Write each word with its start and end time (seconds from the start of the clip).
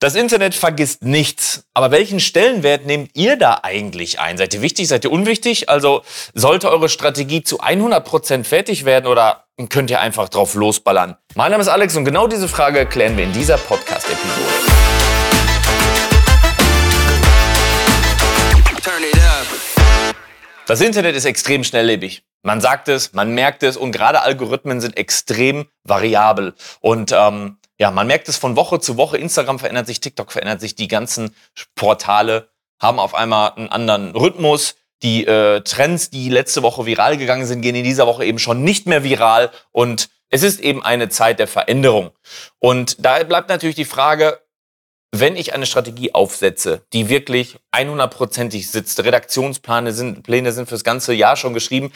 Das 0.00 0.14
Internet 0.14 0.54
vergisst 0.54 1.02
nichts. 1.02 1.64
Aber 1.74 1.90
welchen 1.90 2.20
Stellenwert 2.20 2.86
nehmt 2.86 3.10
ihr 3.14 3.34
da 3.36 3.58
eigentlich 3.64 4.20
ein? 4.20 4.38
Seid 4.38 4.54
ihr 4.54 4.62
wichtig? 4.62 4.86
Seid 4.86 5.02
ihr 5.02 5.10
unwichtig? 5.10 5.68
Also 5.68 6.02
sollte 6.34 6.70
eure 6.70 6.88
Strategie 6.88 7.42
zu 7.42 7.60
100% 7.60 8.44
fertig 8.44 8.84
werden 8.84 9.08
oder 9.08 9.46
könnt 9.68 9.90
ihr 9.90 10.00
einfach 10.00 10.28
drauf 10.28 10.54
losballern? 10.54 11.16
Mein 11.34 11.50
Name 11.50 11.62
ist 11.62 11.68
Alex 11.68 11.96
und 11.96 12.04
genau 12.04 12.28
diese 12.28 12.46
Frage 12.46 12.86
klären 12.86 13.16
wir 13.16 13.24
in 13.24 13.32
dieser 13.32 13.58
Podcast-Episode. 13.58 14.78
Das 20.68 20.80
Internet 20.80 21.16
ist 21.16 21.24
extrem 21.24 21.64
schnelllebig. 21.64 22.22
Man 22.44 22.60
sagt 22.60 22.88
es, 22.88 23.14
man 23.14 23.34
merkt 23.34 23.64
es 23.64 23.76
und 23.76 23.90
gerade 23.90 24.22
Algorithmen 24.22 24.80
sind 24.80 24.96
extrem 24.96 25.66
variabel. 25.82 26.54
Und 26.80 27.10
ähm, 27.10 27.57
ja, 27.78 27.90
man 27.90 28.06
merkt 28.06 28.28
es 28.28 28.36
von 28.36 28.56
Woche 28.56 28.80
zu 28.80 28.96
Woche. 28.96 29.18
Instagram 29.18 29.58
verändert 29.58 29.86
sich, 29.86 30.00
TikTok 30.00 30.32
verändert 30.32 30.60
sich, 30.60 30.74
die 30.74 30.88
ganzen 30.88 31.34
Portale 31.74 32.48
haben 32.80 32.98
auf 32.98 33.14
einmal 33.14 33.52
einen 33.52 33.68
anderen 33.68 34.10
Rhythmus. 34.14 34.76
Die 35.02 35.24
äh, 35.26 35.60
Trends, 35.60 36.10
die 36.10 36.28
letzte 36.28 36.62
Woche 36.64 36.84
viral 36.84 37.16
gegangen 37.16 37.46
sind, 37.46 37.60
gehen 37.60 37.76
in 37.76 37.84
dieser 37.84 38.08
Woche 38.08 38.24
eben 38.24 38.40
schon 38.40 38.64
nicht 38.64 38.86
mehr 38.86 39.04
viral. 39.04 39.50
Und 39.70 40.08
es 40.28 40.42
ist 40.42 40.60
eben 40.60 40.82
eine 40.82 41.08
Zeit 41.08 41.38
der 41.38 41.46
Veränderung. 41.46 42.10
Und 42.58 42.96
da 43.04 43.22
bleibt 43.22 43.48
natürlich 43.48 43.76
die 43.76 43.84
Frage, 43.84 44.40
wenn 45.12 45.36
ich 45.36 45.54
eine 45.54 45.66
Strategie 45.66 46.14
aufsetze, 46.14 46.82
die 46.92 47.08
wirklich 47.08 47.58
100%ig 47.72 48.68
sitzt, 48.68 49.02
Redaktionspläne 49.02 49.92
sind, 49.92 50.22
Pläne 50.22 50.52
sind 50.52 50.68
fürs 50.68 50.84
ganze 50.84 51.14
Jahr 51.14 51.36
schon 51.36 51.54
geschrieben, 51.54 51.92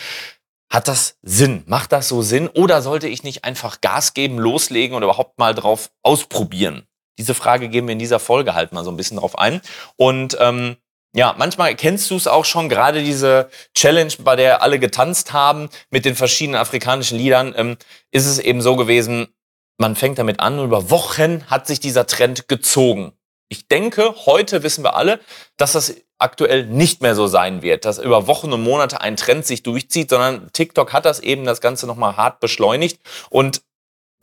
hat 0.72 0.88
das 0.88 1.18
Sinn? 1.22 1.62
Macht 1.66 1.92
das 1.92 2.08
so 2.08 2.22
Sinn? 2.22 2.48
Oder 2.48 2.80
sollte 2.80 3.06
ich 3.06 3.22
nicht 3.22 3.44
einfach 3.44 3.82
Gas 3.82 4.14
geben, 4.14 4.38
loslegen 4.38 4.96
und 4.96 5.02
überhaupt 5.02 5.38
mal 5.38 5.54
drauf 5.54 5.90
ausprobieren? 6.02 6.86
Diese 7.18 7.34
Frage 7.34 7.68
geben 7.68 7.88
wir 7.88 7.92
in 7.92 7.98
dieser 7.98 8.18
Folge 8.18 8.54
halt 8.54 8.72
mal 8.72 8.82
so 8.82 8.90
ein 8.90 8.96
bisschen 8.96 9.18
drauf 9.18 9.38
ein. 9.38 9.60
Und 9.96 10.36
ähm, 10.40 10.76
ja, 11.14 11.34
manchmal 11.36 11.74
kennst 11.74 12.10
du 12.10 12.16
es 12.16 12.26
auch 12.26 12.46
schon, 12.46 12.70
gerade 12.70 13.02
diese 13.02 13.50
Challenge, 13.74 14.14
bei 14.20 14.34
der 14.34 14.62
alle 14.62 14.78
getanzt 14.78 15.34
haben 15.34 15.68
mit 15.90 16.06
den 16.06 16.16
verschiedenen 16.16 16.58
afrikanischen 16.58 17.18
Liedern, 17.18 17.52
ähm, 17.54 17.76
ist 18.10 18.24
es 18.24 18.38
eben 18.38 18.62
so 18.62 18.74
gewesen, 18.74 19.28
man 19.76 19.94
fängt 19.94 20.18
damit 20.18 20.40
an 20.40 20.58
und 20.58 20.64
über 20.64 20.88
Wochen 20.88 21.44
hat 21.50 21.66
sich 21.66 21.80
dieser 21.80 22.06
Trend 22.06 22.48
gezogen. 22.48 23.12
Ich 23.52 23.68
denke, 23.68 24.14
heute 24.24 24.62
wissen 24.62 24.82
wir 24.82 24.96
alle, 24.96 25.20
dass 25.58 25.72
das 25.72 25.94
aktuell 26.16 26.64
nicht 26.64 27.02
mehr 27.02 27.14
so 27.14 27.26
sein 27.26 27.60
wird, 27.60 27.84
dass 27.84 27.98
über 27.98 28.26
Wochen 28.26 28.50
und 28.50 28.62
Monate 28.62 29.02
ein 29.02 29.14
Trend 29.14 29.44
sich 29.44 29.62
durchzieht, 29.62 30.08
sondern 30.08 30.50
TikTok 30.54 30.94
hat 30.94 31.04
das 31.04 31.20
eben 31.20 31.44
das 31.44 31.60
Ganze 31.60 31.86
nochmal 31.86 32.16
hart 32.16 32.40
beschleunigt 32.40 32.98
und 33.28 33.60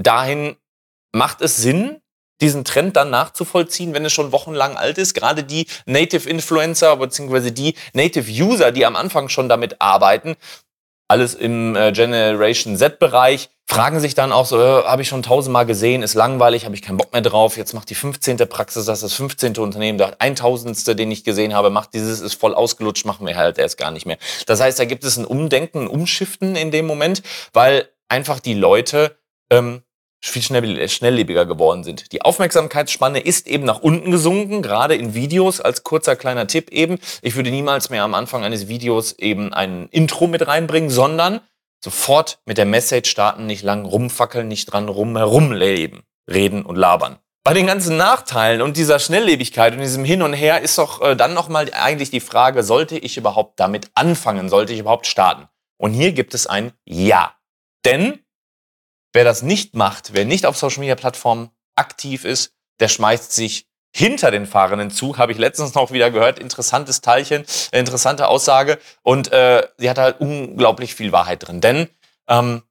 dahin 0.02 0.56
macht 1.12 1.42
es 1.42 1.58
Sinn, 1.58 2.02
diesen 2.42 2.66
Trend 2.66 2.96
dann 2.96 3.12
nachzuvollziehen, 3.12 3.94
wenn 3.94 4.04
es 4.04 4.14
schon 4.14 4.32
wochenlang 4.32 4.78
alt 4.78 4.98
ist. 4.98 5.14
Gerade 5.14 5.44
die 5.44 5.68
Native 5.86 6.28
Influencer 6.28 6.98
bzw. 6.98 7.52
die 7.52 7.76
Native 7.94 8.32
User, 8.32 8.72
die 8.72 8.88
am 8.88 8.96
Anfang 8.96 9.30
schon 9.30 9.48
damit 9.48 9.80
arbeiten, 9.80 10.38
alles 11.10 11.34
im 11.34 11.76
äh, 11.76 11.92
Generation 11.92 12.78
Z-Bereich, 12.78 13.50
fragen 13.66 14.00
sich 14.00 14.16
dann 14.16 14.32
auch 14.32 14.46
so, 14.46 14.60
äh, 14.60 14.84
habe 14.84 15.02
ich 15.02 15.08
schon 15.08 15.24
tausendmal 15.24 15.66
gesehen, 15.66 16.04
ist 16.04 16.14
langweilig, 16.14 16.66
habe 16.66 16.76
ich 16.76 16.82
keinen 16.82 16.98
Bock 16.98 17.12
mehr 17.12 17.22
drauf, 17.22 17.58
jetzt 17.58 17.74
macht 17.74 17.90
die 17.90 17.96
15. 17.96 18.38
Praxis 18.48 18.86
das, 18.86 19.02
das 19.02 19.14
15. 19.14 19.58
Unternehmen, 19.58 19.98
der 19.98 20.22
1000. 20.22 20.98
den 20.98 21.12
ich 21.12 21.24
gesehen 21.24 21.54
habe, 21.54 21.72
macht 21.72 21.94
dieses, 21.94 22.22
ist 22.22 22.36
voll 22.36 22.54
ausgelutscht, 22.54 23.06
machen 23.06 23.26
wir 23.26 23.36
halt 23.36 23.58
erst 23.58 23.78
gar 23.78 23.92
nicht 23.92 24.06
mehr. 24.06 24.18
Das 24.46 24.62
heißt, 24.62 24.80
da 24.80 24.86
gibt 24.86 25.04
es 25.04 25.18
ein 25.18 25.26
Umdenken, 25.26 25.84
ein 25.84 25.88
Umschiften 25.88 26.56
in 26.56 26.72
dem 26.72 26.86
Moment, 26.86 27.24
weil 27.54 27.90
einfach 28.08 28.40
die 28.40 28.54
Leute 28.54 29.18
ähm, 29.50 29.82
viel 30.22 30.42
schnelllebiger 30.90 31.46
geworden 31.46 31.84
sind. 31.84 32.12
Die 32.12 32.22
Aufmerksamkeitsspanne 32.22 33.20
ist 33.20 33.48
eben 33.48 33.66
nach 33.66 33.80
unten 33.80 34.12
gesunken, 34.12 34.62
gerade 34.62 34.96
in 34.96 35.14
Videos, 35.14 35.62
als 35.62 35.84
kurzer 35.84 36.16
kleiner 36.16 36.48
Tipp 36.48 36.72
eben. 36.72 37.00
Ich 37.22 37.36
würde 37.36 37.52
niemals 37.52 37.90
mehr 37.90 38.04
am 38.04 38.14
Anfang 38.14 38.44
eines 38.44 38.68
Videos 38.68 39.14
eben 39.14 39.54
ein 39.54 39.88
Intro 39.92 40.28
mit 40.28 40.46
reinbringen, 40.46 40.90
sondern 40.90 41.42
sofort 41.84 42.40
mit 42.46 42.58
der 42.58 42.66
Message 42.66 43.10
starten, 43.10 43.46
nicht 43.46 43.64
lang 43.64 43.86
rumfackeln, 43.86 44.48
nicht 44.48 44.66
dran 44.66 44.90
rum 44.90 45.16
herumleben, 45.16 46.04
reden 46.30 46.66
und 46.66 46.76
labern. 46.76 47.18
Bei 47.46 47.54
den 47.54 47.68
ganzen 47.68 47.96
Nachteilen 47.96 48.62
und 48.62 48.76
dieser 48.76 49.00
Schnelllebigkeit 49.00 49.74
und 49.74 49.80
diesem 49.80 50.04
Hin 50.04 50.22
und 50.22 50.34
Her 50.34 50.62
ist 50.62 50.78
doch 50.78 51.02
äh, 51.02 51.16
dann 51.16 51.34
nochmal 51.34 51.72
eigentlich 51.74 52.12
die 52.12 52.20
Frage, 52.20 52.64
sollte 52.64 52.98
ich 52.98 53.16
überhaupt 53.16 53.60
damit 53.60 53.90
anfangen, 53.96 54.50
sollte 54.50 54.74
ich 54.74 54.80
überhaupt 54.80 55.08
starten? 55.08 55.48
Und 55.78 55.94
hier 55.94 56.12
gibt 56.12 56.34
es 56.34 56.48
ein 56.48 56.74
Ja. 56.86 57.34
Denn 57.86 58.20
Wer 59.14 59.24
das 59.24 59.42
nicht 59.42 59.76
macht, 59.76 60.14
wer 60.14 60.26
nicht 60.26 60.46
auf 60.46 60.58
Social 60.58 60.80
Media 60.80 60.96
Plattformen 60.96 61.50
aktiv 61.76 62.26
ist, 62.26 62.54
der 62.80 62.88
schmeißt 62.88 63.34
sich 63.34 63.68
hinter 63.96 64.30
den 64.30 64.46
fahrenden 64.46 64.92
Zug, 64.92 65.18
habe 65.18 65.32
ich 65.32 65.38
letztens 65.38 65.74
noch 65.74 65.92
wieder 65.92 66.12
gehört. 66.12 66.38
Interessantes 66.40 67.02
Teilchen, 67.02 67.44
interessante 67.72 68.28
Aussage. 68.28 68.80
Und 69.02 69.32
äh, 69.32 69.68
sie 69.78 69.90
hat 69.90 69.98
halt 69.98 70.20
unglaublich 70.20 70.94
viel 70.94 71.12
Wahrheit 71.12 71.48
drin. 71.48 71.60
Denn 71.60 71.90
ähm, 72.28 72.62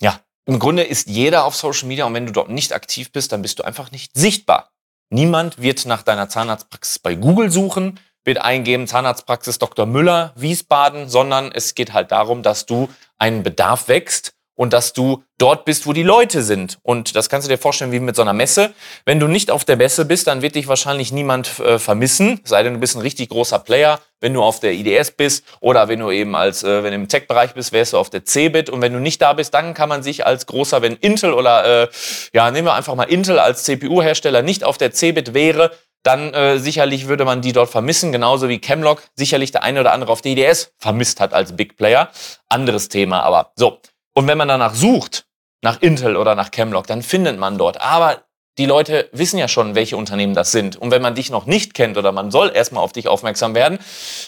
ja, 0.00 0.20
im 0.44 0.58
Grunde 0.58 0.82
ist 0.82 1.08
jeder 1.08 1.44
auf 1.44 1.56
Social 1.56 1.88
Media 1.88 2.04
und 2.04 2.14
wenn 2.14 2.26
du 2.26 2.32
dort 2.32 2.50
nicht 2.50 2.72
aktiv 2.72 3.10
bist, 3.10 3.32
dann 3.32 3.42
bist 3.42 3.58
du 3.58 3.62
einfach 3.62 3.90
nicht 3.90 4.12
sichtbar. 4.14 4.70
Niemand 5.08 5.60
wird 5.60 5.86
nach 5.86 6.02
deiner 6.02 6.28
Zahnarztpraxis 6.28 6.98
bei 6.98 7.14
Google 7.14 7.50
suchen, 7.50 7.98
wird 8.24 8.38
eingeben 8.38 8.86
Zahnarztpraxis 8.86 9.58
Dr. 9.58 9.86
Müller, 9.86 10.32
Wiesbaden, 10.36 11.08
sondern 11.08 11.50
es 11.52 11.74
geht 11.74 11.92
halt 11.94 12.12
darum, 12.12 12.42
dass 12.42 12.66
du 12.66 12.88
einen 13.18 13.42
Bedarf 13.42 13.88
wächst 13.88 14.34
und 14.60 14.74
dass 14.74 14.92
du 14.92 15.24
dort 15.38 15.64
bist, 15.64 15.86
wo 15.86 15.94
die 15.94 16.02
Leute 16.02 16.42
sind. 16.42 16.80
Und 16.82 17.16
das 17.16 17.30
kannst 17.30 17.48
du 17.48 17.50
dir 17.50 17.56
vorstellen 17.56 17.92
wie 17.92 17.98
mit 17.98 18.14
so 18.14 18.20
einer 18.20 18.34
Messe. 18.34 18.74
Wenn 19.06 19.18
du 19.18 19.26
nicht 19.26 19.50
auf 19.50 19.64
der 19.64 19.78
Messe 19.78 20.04
bist, 20.04 20.26
dann 20.26 20.42
wird 20.42 20.54
dich 20.54 20.68
wahrscheinlich 20.68 21.12
niemand 21.12 21.60
äh, 21.60 21.78
vermissen, 21.78 22.42
sei 22.44 22.62
denn 22.62 22.74
du 22.74 22.78
bist 22.78 22.94
ein 22.94 23.00
richtig 23.00 23.30
großer 23.30 23.58
Player. 23.60 24.00
Wenn 24.20 24.34
du 24.34 24.42
auf 24.42 24.60
der 24.60 24.74
IDS 24.74 25.12
bist 25.12 25.46
oder 25.60 25.88
wenn 25.88 26.00
du 26.00 26.10
eben 26.10 26.36
als, 26.36 26.62
äh, 26.62 26.82
wenn 26.82 26.90
du 26.90 26.96
im 26.96 27.08
Tech-Bereich 27.08 27.54
bist, 27.54 27.72
wärst 27.72 27.94
du 27.94 27.96
auf 27.96 28.10
der 28.10 28.26
Cebit. 28.26 28.68
Und 28.68 28.82
wenn 28.82 28.92
du 28.92 28.98
nicht 28.98 29.22
da 29.22 29.32
bist, 29.32 29.54
dann 29.54 29.72
kann 29.72 29.88
man 29.88 30.02
sich 30.02 30.26
als 30.26 30.44
großer, 30.44 30.82
wenn 30.82 30.96
Intel 30.96 31.32
oder, 31.32 31.84
äh, 31.84 31.88
ja, 32.34 32.50
nehmen 32.50 32.66
wir 32.66 32.74
einfach 32.74 32.94
mal 32.94 33.04
Intel 33.04 33.38
als 33.38 33.62
CPU-Hersteller 33.62 34.42
nicht 34.42 34.62
auf 34.62 34.76
der 34.76 34.92
Cebit 34.92 35.32
wäre, 35.32 35.70
dann 36.02 36.34
äh, 36.34 36.58
sicherlich 36.58 37.08
würde 37.08 37.24
man 37.24 37.40
die 37.40 37.52
dort 37.52 37.70
vermissen, 37.70 38.12
genauso 38.12 38.50
wie 38.50 38.58
Chemlock 38.58 39.02
sicherlich 39.14 39.52
der 39.52 39.62
eine 39.62 39.80
oder 39.80 39.94
andere 39.94 40.12
auf 40.12 40.20
der 40.20 40.32
IDS 40.32 40.74
vermisst 40.76 41.18
hat 41.18 41.32
als 41.32 41.56
Big 41.56 41.78
Player. 41.78 42.10
Anderes 42.50 42.90
Thema, 42.90 43.22
aber 43.22 43.52
so. 43.56 43.80
Und 44.14 44.26
wenn 44.26 44.38
man 44.38 44.48
danach 44.48 44.74
sucht, 44.74 45.26
nach 45.62 45.80
Intel 45.82 46.16
oder 46.16 46.34
nach 46.34 46.50
Chemlock, 46.50 46.86
dann 46.86 47.02
findet 47.02 47.38
man 47.38 47.58
dort. 47.58 47.80
Aber 47.80 48.24
die 48.58 48.66
Leute 48.66 49.08
wissen 49.12 49.38
ja 49.38 49.48
schon, 49.48 49.74
welche 49.74 49.96
Unternehmen 49.96 50.34
das 50.34 50.52
sind. 50.52 50.76
Und 50.76 50.90
wenn 50.90 51.00
man 51.00 51.14
dich 51.14 51.30
noch 51.30 51.46
nicht 51.46 51.72
kennt 51.72 51.96
oder 51.96 52.12
man 52.12 52.30
soll 52.30 52.50
erstmal 52.54 52.82
auf 52.82 52.92
dich 52.92 53.08
aufmerksam 53.08 53.54
werden, 53.54 53.78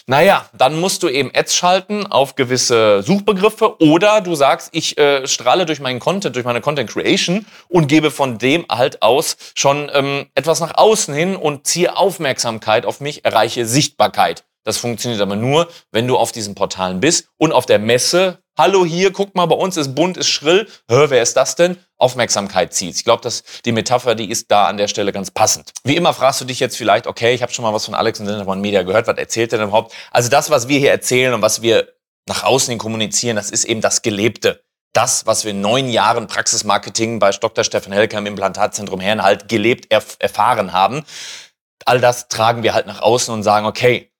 naja, 0.07 0.49
dann 0.53 0.79
musst 0.79 1.03
du 1.03 1.09
eben 1.09 1.29
Ads 1.35 1.55
schalten 1.55 2.07
auf 2.07 2.35
gewisse 2.35 3.03
Suchbegriffe 3.03 3.79
oder 3.81 4.21
du 4.21 4.33
sagst, 4.33 4.69
ich 4.71 4.97
äh, 4.97 5.27
strahle 5.27 5.65
durch 5.65 5.79
meinen 5.81 5.99
Content, 5.99 6.35
durch 6.35 6.45
meine 6.45 6.61
Content 6.61 6.89
Creation 6.89 7.45
und 7.67 7.87
gebe 7.87 8.09
von 8.09 8.39
dem 8.39 8.65
halt 8.71 9.03
aus 9.03 9.37
schon 9.53 9.91
ähm, 9.93 10.25
etwas 10.33 10.61
nach 10.61 10.77
außen 10.77 11.13
hin 11.13 11.35
und 11.35 11.67
ziehe 11.67 11.95
Aufmerksamkeit 11.95 12.85
auf 12.85 13.01
mich, 13.01 13.25
erreiche 13.25 13.65
Sichtbarkeit. 13.65 14.45
Das 14.63 14.77
funktioniert 14.77 15.21
aber 15.21 15.35
nur, 15.35 15.67
wenn 15.91 16.07
du 16.07 16.17
auf 16.17 16.31
diesen 16.31 16.55
Portalen 16.55 16.99
bist 16.99 17.27
und 17.37 17.51
auf 17.51 17.65
der 17.65 17.79
Messe, 17.79 18.39
hallo 18.57 18.85
hier, 18.85 19.11
guck 19.11 19.35
mal, 19.35 19.45
bei 19.45 19.55
uns 19.55 19.77
ist 19.77 19.93
bunt, 19.93 20.17
ist 20.17 20.29
schrill, 20.29 20.67
Hör, 20.89 21.09
wer 21.09 21.21
ist 21.21 21.35
das 21.35 21.55
denn? 21.55 21.77
Aufmerksamkeit 21.97 22.73
zieht. 22.73 22.95
Ich 22.95 23.03
glaube, 23.03 23.21
dass 23.21 23.43
die 23.65 23.71
Metapher, 23.71 24.15
die 24.15 24.29
ist 24.29 24.51
da 24.51 24.67
an 24.67 24.77
der 24.77 24.87
Stelle 24.87 25.11
ganz 25.11 25.31
passend. 25.31 25.71
Wie 25.83 25.95
immer 25.95 26.13
fragst 26.13 26.41
du 26.41 26.45
dich 26.45 26.59
jetzt 26.59 26.77
vielleicht, 26.77 27.07
okay, 27.07 27.33
ich 27.33 27.41
habe 27.41 27.51
schon 27.51 27.63
mal 27.63 27.73
was 27.73 27.85
von 27.85 27.93
Alex 27.93 28.19
und 28.19 28.27
Sinnermann 28.27 28.61
Media 28.61 28.83
gehört, 28.83 29.07
was 29.07 29.17
erzählt 29.17 29.51
er 29.53 29.59
denn 29.59 29.67
überhaupt? 29.67 29.93
Also 30.11 30.29
das, 30.29 30.49
was 30.49 30.67
wir 30.67 30.79
hier 30.79 30.91
erzählen 30.91 31.33
und 31.33 31.41
was 31.41 31.61
wir 31.61 31.93
nach 32.27 32.43
außen 32.43 32.71
hin 32.71 32.77
kommunizieren, 32.77 33.35
das 33.35 33.49
ist 33.49 33.65
eben 33.65 33.81
das 33.81 34.01
Gelebte. 34.01 34.63
Das, 34.93 35.25
was 35.25 35.43
wir 35.43 35.51
in 35.51 35.61
neun 35.61 35.89
Jahren 35.89 36.27
Praxismarketing 36.27 37.19
bei 37.19 37.31
Dr. 37.31 37.63
Steffen 37.63 37.91
Helker 37.91 38.19
im 38.19 38.27
Implantatzentrum 38.27 38.99
Herrenhalt 38.99 39.49
gelebt, 39.49 39.91
erf 39.91 40.17
erfahren 40.19 40.71
haben. 40.71 41.03
All 41.85 41.99
das 41.99 42.27
tragen 42.27 42.63
wir 42.63 42.73
halt 42.73 42.85
nach 42.85 43.01
außen 43.01 43.33
und 43.33 43.43
sagen, 43.43 43.65
okay, 43.65 44.12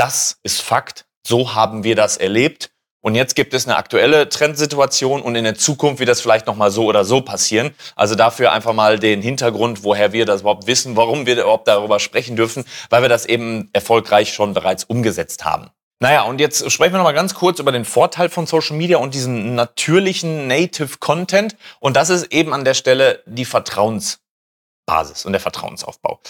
das 0.00 0.38
ist 0.42 0.62
Fakt. 0.62 1.04
So 1.26 1.54
haben 1.54 1.84
wir 1.84 1.94
das 1.94 2.16
erlebt. 2.16 2.70
Und 3.02 3.14
jetzt 3.14 3.34
gibt 3.34 3.52
es 3.52 3.66
eine 3.66 3.76
aktuelle 3.76 4.30
Trendsituation 4.30 5.20
und 5.20 5.36
in 5.36 5.44
der 5.44 5.56
Zukunft 5.56 6.00
wird 6.00 6.08
das 6.08 6.22
vielleicht 6.22 6.46
nochmal 6.46 6.70
so 6.70 6.86
oder 6.86 7.04
so 7.04 7.20
passieren. 7.20 7.74
Also 7.96 8.14
dafür 8.14 8.52
einfach 8.52 8.72
mal 8.72 8.98
den 8.98 9.20
Hintergrund, 9.20 9.84
woher 9.84 10.12
wir 10.14 10.24
das 10.24 10.40
überhaupt 10.40 10.66
wissen, 10.66 10.96
warum 10.96 11.26
wir 11.26 11.34
überhaupt 11.34 11.68
darüber 11.68 12.00
sprechen 12.00 12.34
dürfen, 12.34 12.64
weil 12.88 13.02
wir 13.02 13.10
das 13.10 13.26
eben 13.26 13.68
erfolgreich 13.74 14.32
schon 14.32 14.54
bereits 14.54 14.84
umgesetzt 14.84 15.44
haben. 15.44 15.68
Naja, 16.02 16.22
und 16.22 16.40
jetzt 16.40 16.70
sprechen 16.70 16.94
wir 16.94 16.98
nochmal 16.98 17.12
ganz 17.12 17.34
kurz 17.34 17.58
über 17.58 17.72
den 17.72 17.84
Vorteil 17.84 18.30
von 18.30 18.46
Social 18.46 18.76
Media 18.76 18.96
und 18.96 19.14
diesen 19.14 19.54
natürlichen 19.54 20.46
Native 20.46 20.96
Content. 20.98 21.56
Und 21.78 21.96
das 21.96 22.08
ist 22.08 22.32
eben 22.32 22.54
an 22.54 22.64
der 22.64 22.74
Stelle 22.74 23.22
die 23.26 23.44
Vertrauensbasis 23.44 25.26
und 25.26 25.32
der 25.32 25.40
Vertrauensaufbau. 25.40 26.20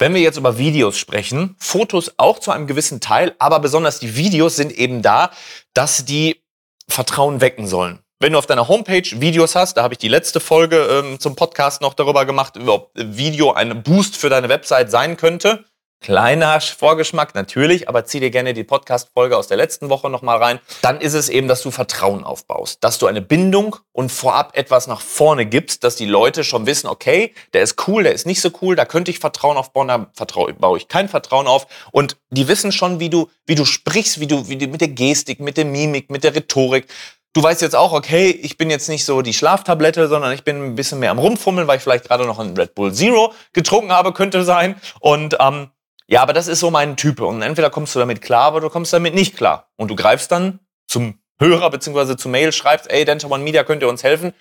Wenn 0.00 0.14
wir 0.14 0.22
jetzt 0.22 0.38
über 0.38 0.56
Videos 0.56 0.96
sprechen, 0.96 1.56
Fotos 1.58 2.14
auch 2.16 2.38
zu 2.38 2.52
einem 2.52 2.66
gewissen 2.66 3.00
Teil, 3.00 3.34
aber 3.38 3.60
besonders 3.60 4.00
die 4.00 4.16
Videos 4.16 4.56
sind 4.56 4.72
eben 4.72 5.02
da, 5.02 5.30
dass 5.74 6.06
die 6.06 6.40
Vertrauen 6.88 7.42
wecken 7.42 7.66
sollen. 7.66 7.98
wenn 8.18 8.32
du 8.32 8.38
auf 8.38 8.46
deiner 8.46 8.66
Homepage 8.68 9.20
Videos 9.20 9.54
hast, 9.54 9.76
da 9.76 9.82
habe 9.82 9.92
ich 9.92 9.98
die 9.98 10.08
letzte 10.08 10.40
Folge 10.40 10.76
ähm, 10.78 11.20
zum 11.20 11.36
Podcast 11.36 11.82
noch 11.82 11.92
darüber 11.92 12.24
gemacht, 12.24 12.54
ob 12.66 12.92
Video 12.94 13.52
ein 13.52 13.82
Boost 13.82 14.16
für 14.16 14.30
deine 14.30 14.48
Website 14.48 14.90
sein 14.90 15.18
könnte. 15.18 15.66
Kleiner 16.02 16.58
Vorgeschmack 16.62 17.34
natürlich, 17.34 17.86
aber 17.86 18.06
zieh 18.06 18.20
dir 18.20 18.30
gerne 18.30 18.54
die 18.54 18.64
Podcast-Folge 18.64 19.36
aus 19.36 19.48
der 19.48 19.58
letzten 19.58 19.90
Woche 19.90 20.08
nochmal 20.08 20.38
rein. 20.38 20.58
Dann 20.80 20.98
ist 20.98 21.12
es 21.12 21.28
eben, 21.28 21.46
dass 21.46 21.60
du 21.60 21.70
Vertrauen 21.70 22.24
aufbaust, 22.24 22.82
dass 22.82 22.96
du 22.96 23.06
eine 23.06 23.20
Bindung 23.20 23.76
und 23.92 24.10
vorab 24.10 24.56
etwas 24.56 24.86
nach 24.86 25.02
vorne 25.02 25.44
gibst, 25.44 25.84
dass 25.84 25.96
die 25.96 26.06
Leute 26.06 26.42
schon 26.42 26.64
wissen, 26.64 26.86
okay, 26.86 27.34
der 27.52 27.60
ist 27.60 27.86
cool, 27.86 28.02
der 28.02 28.14
ist 28.14 28.24
nicht 28.24 28.40
so 28.40 28.48
cool, 28.62 28.76
da 28.76 28.86
könnte 28.86 29.10
ich 29.10 29.18
Vertrauen 29.18 29.58
aufbauen, 29.58 29.88
da 29.88 30.10
vertraue, 30.14 30.54
baue 30.54 30.78
ich 30.78 30.88
kein 30.88 31.06
Vertrauen 31.06 31.46
auf. 31.46 31.66
Und 31.92 32.16
die 32.30 32.48
wissen 32.48 32.72
schon, 32.72 32.98
wie 32.98 33.10
du, 33.10 33.28
wie 33.44 33.54
du 33.54 33.66
sprichst, 33.66 34.20
wie 34.20 34.26
du, 34.26 34.48
wie 34.48 34.56
du 34.56 34.68
mit 34.68 34.80
der 34.80 34.88
Gestik, 34.88 35.38
mit 35.38 35.58
der 35.58 35.66
Mimik, 35.66 36.08
mit 36.08 36.24
der 36.24 36.34
Rhetorik. 36.34 36.86
Du 37.34 37.42
weißt 37.42 37.60
jetzt 37.60 37.76
auch, 37.76 37.92
okay, 37.92 38.30
ich 38.30 38.56
bin 38.56 38.70
jetzt 38.70 38.88
nicht 38.88 39.04
so 39.04 39.20
die 39.20 39.34
Schlaftablette, 39.34 40.08
sondern 40.08 40.32
ich 40.32 40.44
bin 40.44 40.64
ein 40.64 40.74
bisschen 40.76 40.98
mehr 40.98 41.10
am 41.10 41.18
Rumfummeln, 41.18 41.68
weil 41.68 41.76
ich 41.76 41.82
vielleicht 41.82 42.08
gerade 42.08 42.24
noch 42.24 42.38
einen 42.38 42.56
Red 42.56 42.74
Bull 42.74 42.94
Zero 42.94 43.34
getrunken 43.52 43.92
habe, 43.92 44.14
könnte 44.14 44.44
sein. 44.44 44.80
Und 44.98 45.36
ähm, 45.38 45.68
ja, 46.10 46.22
aber 46.22 46.32
das 46.32 46.48
ist 46.48 46.60
so 46.60 46.70
mein 46.70 46.96
Typ. 46.96 47.20
Und 47.20 47.40
entweder 47.42 47.70
kommst 47.70 47.94
du 47.94 47.98
damit 48.00 48.20
klar, 48.20 48.42
aber 48.42 48.60
du 48.60 48.68
kommst 48.68 48.92
damit 48.92 49.14
nicht 49.14 49.36
klar. 49.36 49.70
Und 49.76 49.88
du 49.88 49.96
greifst 49.96 50.32
dann 50.32 50.58
zum 50.88 51.20
Hörer 51.40 51.70
beziehungsweise 51.70 52.16
zu 52.16 52.28
Mail, 52.28 52.52
schreibst, 52.52 52.90
ey, 52.90 53.04
Dental 53.04 53.30
One 53.30 53.44
Media, 53.44 53.62
könnt 53.64 53.82
ihr 53.82 53.88
uns 53.88 54.02
helfen? 54.02 54.34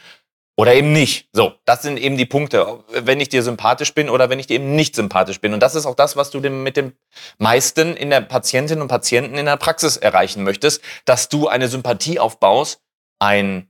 Oder 0.58 0.74
eben 0.74 0.92
nicht. 0.92 1.30
So, 1.32 1.54
das 1.64 1.84
sind 1.84 1.98
eben 1.98 2.18
die 2.18 2.26
Punkte, 2.26 2.84
wenn 2.90 3.22
ich 3.22 3.30
dir 3.30 3.44
sympathisch 3.44 3.94
bin 3.94 4.10
oder 4.10 4.30
wenn 4.30 4.40
ich 4.40 4.48
dir 4.48 4.56
eben 4.56 4.76
nicht 4.76 4.94
sympathisch 4.94 5.40
bin. 5.40 5.54
Und 5.54 5.62
das 5.62 5.76
ist 5.76 5.86
auch 5.86 5.96
das, 5.96 6.18
was 6.18 6.32
du 6.32 6.42
mit 6.42 6.76
dem 6.76 6.94
meisten 7.38 7.96
in 7.96 8.10
der 8.10 8.20
Patientinnen 8.20 8.82
und 8.82 8.90
Patienten 8.90 9.38
in 9.38 9.46
der 9.46 9.56
Praxis 9.56 9.96
erreichen 9.96 10.44
möchtest, 10.44 10.82
dass 11.06 11.30
du 11.30 11.48
eine 11.48 11.70
Sympathie 11.70 12.20
aufbaust, 12.20 12.82
ein 13.20 13.69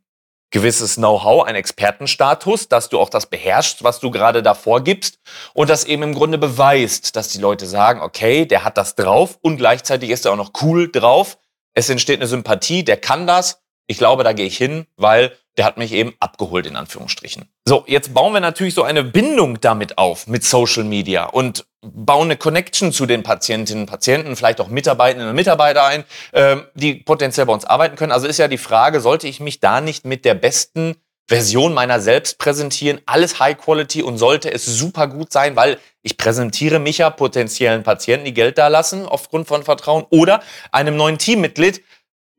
gewisses 0.51 0.95
Know-how, 0.95 1.45
ein 1.45 1.55
Expertenstatus, 1.55 2.67
dass 2.67 2.89
du 2.89 2.99
auch 2.99 3.09
das 3.09 3.27
beherrschst, 3.27 3.83
was 3.83 3.99
du 3.99 4.11
gerade 4.11 4.41
davor 4.41 4.83
gibst 4.83 5.19
und 5.53 5.69
das 5.69 5.85
eben 5.85 6.03
im 6.03 6.13
Grunde 6.13 6.37
beweist, 6.37 7.15
dass 7.15 7.29
die 7.29 7.39
Leute 7.39 7.65
sagen, 7.65 8.01
okay, 8.01 8.45
der 8.45 8.63
hat 8.63 8.77
das 8.77 8.95
drauf 8.95 9.37
und 9.41 9.57
gleichzeitig 9.57 10.09
ist 10.09 10.25
er 10.25 10.33
auch 10.33 10.37
noch 10.37 10.51
cool 10.61 10.91
drauf. 10.91 11.37
Es 11.73 11.89
entsteht 11.89 12.19
eine 12.19 12.27
Sympathie, 12.27 12.83
der 12.83 12.97
kann 12.97 13.27
das. 13.27 13.61
Ich 13.87 13.97
glaube, 13.97 14.23
da 14.23 14.33
gehe 14.33 14.47
ich 14.47 14.57
hin, 14.57 14.85
weil 14.97 15.35
der 15.57 15.65
hat 15.65 15.77
mich 15.77 15.91
eben 15.91 16.13
abgeholt, 16.19 16.65
in 16.65 16.75
Anführungsstrichen. 16.75 17.49
So, 17.65 17.83
jetzt 17.87 18.13
bauen 18.13 18.33
wir 18.33 18.39
natürlich 18.39 18.73
so 18.73 18.83
eine 18.83 19.03
Bindung 19.03 19.59
damit 19.61 19.97
auf, 19.97 20.27
mit 20.27 20.43
Social 20.43 20.83
Media 20.83 21.25
und 21.25 21.65
bauen 21.81 22.25
eine 22.27 22.37
Connection 22.37 22.91
zu 22.91 23.05
den 23.05 23.23
Patientinnen 23.23 23.83
und 23.83 23.89
Patienten, 23.89 24.35
vielleicht 24.35 24.59
auch 24.59 24.67
Mitarbeitenden 24.67 25.29
und 25.29 25.35
Mitarbeiter 25.35 25.85
ein, 25.85 26.03
ähm, 26.33 26.65
die 26.73 26.95
potenziell 26.95 27.45
bei 27.45 27.53
uns 27.53 27.65
arbeiten 27.65 27.95
können. 27.95 28.11
Also 28.11 28.27
ist 28.27 28.37
ja 28.37 28.47
die 28.47 28.57
Frage, 28.57 28.99
sollte 28.99 29.27
ich 29.27 29.39
mich 29.39 29.59
da 29.59 29.81
nicht 29.81 30.05
mit 30.05 30.25
der 30.25 30.33
besten 30.33 30.95
Version 31.27 31.73
meiner 31.73 31.99
selbst 31.99 32.39
präsentieren, 32.39 33.01
alles 33.05 33.39
High 33.39 33.57
Quality 33.57 34.01
und 34.01 34.17
sollte 34.17 34.51
es 34.51 34.65
super 34.65 35.07
gut 35.07 35.31
sein, 35.31 35.55
weil 35.55 35.77
ich 36.01 36.17
präsentiere 36.17 36.79
mich 36.79 36.97
ja 36.97 37.11
potenziellen 37.11 37.83
Patienten, 37.83 38.25
die 38.25 38.33
Geld 38.33 38.57
da 38.57 38.67
lassen 38.67 39.05
aufgrund 39.05 39.47
von 39.47 39.63
Vertrauen 39.63 40.05
oder 40.09 40.41
einem 40.71 40.97
neuen 40.97 41.19
Teammitglied, 41.19 41.83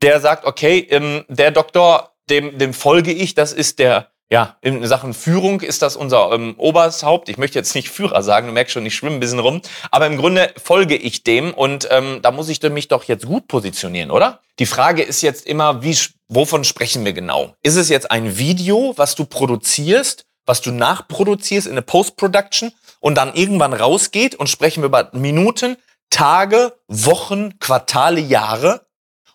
der 0.01 0.19
sagt, 0.19 0.45
okay, 0.45 0.85
ähm, 0.89 1.23
der 1.29 1.51
Doktor 1.51 2.11
dem, 2.29 2.57
dem 2.57 2.73
folge 2.73 3.11
ich. 3.11 3.33
Das 3.33 3.53
ist 3.53 3.79
der, 3.79 4.11
ja, 4.31 4.55
in 4.61 4.87
Sachen 4.87 5.13
Führung 5.13 5.59
ist 5.59 5.81
das 5.81 5.97
unser 5.97 6.31
ähm, 6.31 6.55
Obershaupt. 6.57 7.27
Ich 7.27 7.37
möchte 7.37 7.59
jetzt 7.59 7.75
nicht 7.75 7.89
Führer 7.89 8.23
sagen, 8.23 8.47
du 8.47 8.53
merkst 8.53 8.73
schon, 8.73 8.85
ich 8.85 8.95
schwimme 8.95 9.17
ein 9.17 9.19
bisschen 9.19 9.39
rum. 9.39 9.61
Aber 9.91 10.07
im 10.07 10.15
Grunde 10.15 10.53
folge 10.63 10.95
ich 10.95 11.23
dem 11.23 11.53
und 11.53 11.89
ähm, 11.91 12.19
da 12.21 12.31
muss 12.31 12.47
ich 12.47 12.61
mich 12.63 12.87
doch 12.87 13.03
jetzt 13.03 13.25
gut 13.25 13.49
positionieren, 13.49 14.09
oder? 14.09 14.39
Die 14.57 14.65
Frage 14.65 15.03
ist 15.03 15.21
jetzt 15.21 15.45
immer, 15.45 15.83
wie, 15.83 15.97
wovon 16.29 16.63
sprechen 16.63 17.03
wir 17.03 17.11
genau? 17.11 17.55
Ist 17.61 17.75
es 17.75 17.89
jetzt 17.89 18.09
ein 18.09 18.37
Video, 18.37 18.93
was 18.95 19.15
du 19.15 19.25
produzierst, 19.25 20.25
was 20.45 20.61
du 20.61 20.71
nachproduzierst 20.71 21.67
in 21.67 21.73
eine 21.73 21.81
Post-Production 21.81 22.71
und 23.01 23.15
dann 23.15 23.33
irgendwann 23.33 23.73
rausgeht 23.73 24.35
und 24.35 24.47
sprechen 24.47 24.81
wir 24.81 24.87
über 24.87 25.09
Minuten, 25.11 25.75
Tage, 26.09 26.73
Wochen, 26.87 27.59
Quartale, 27.59 28.21
Jahre? 28.21 28.85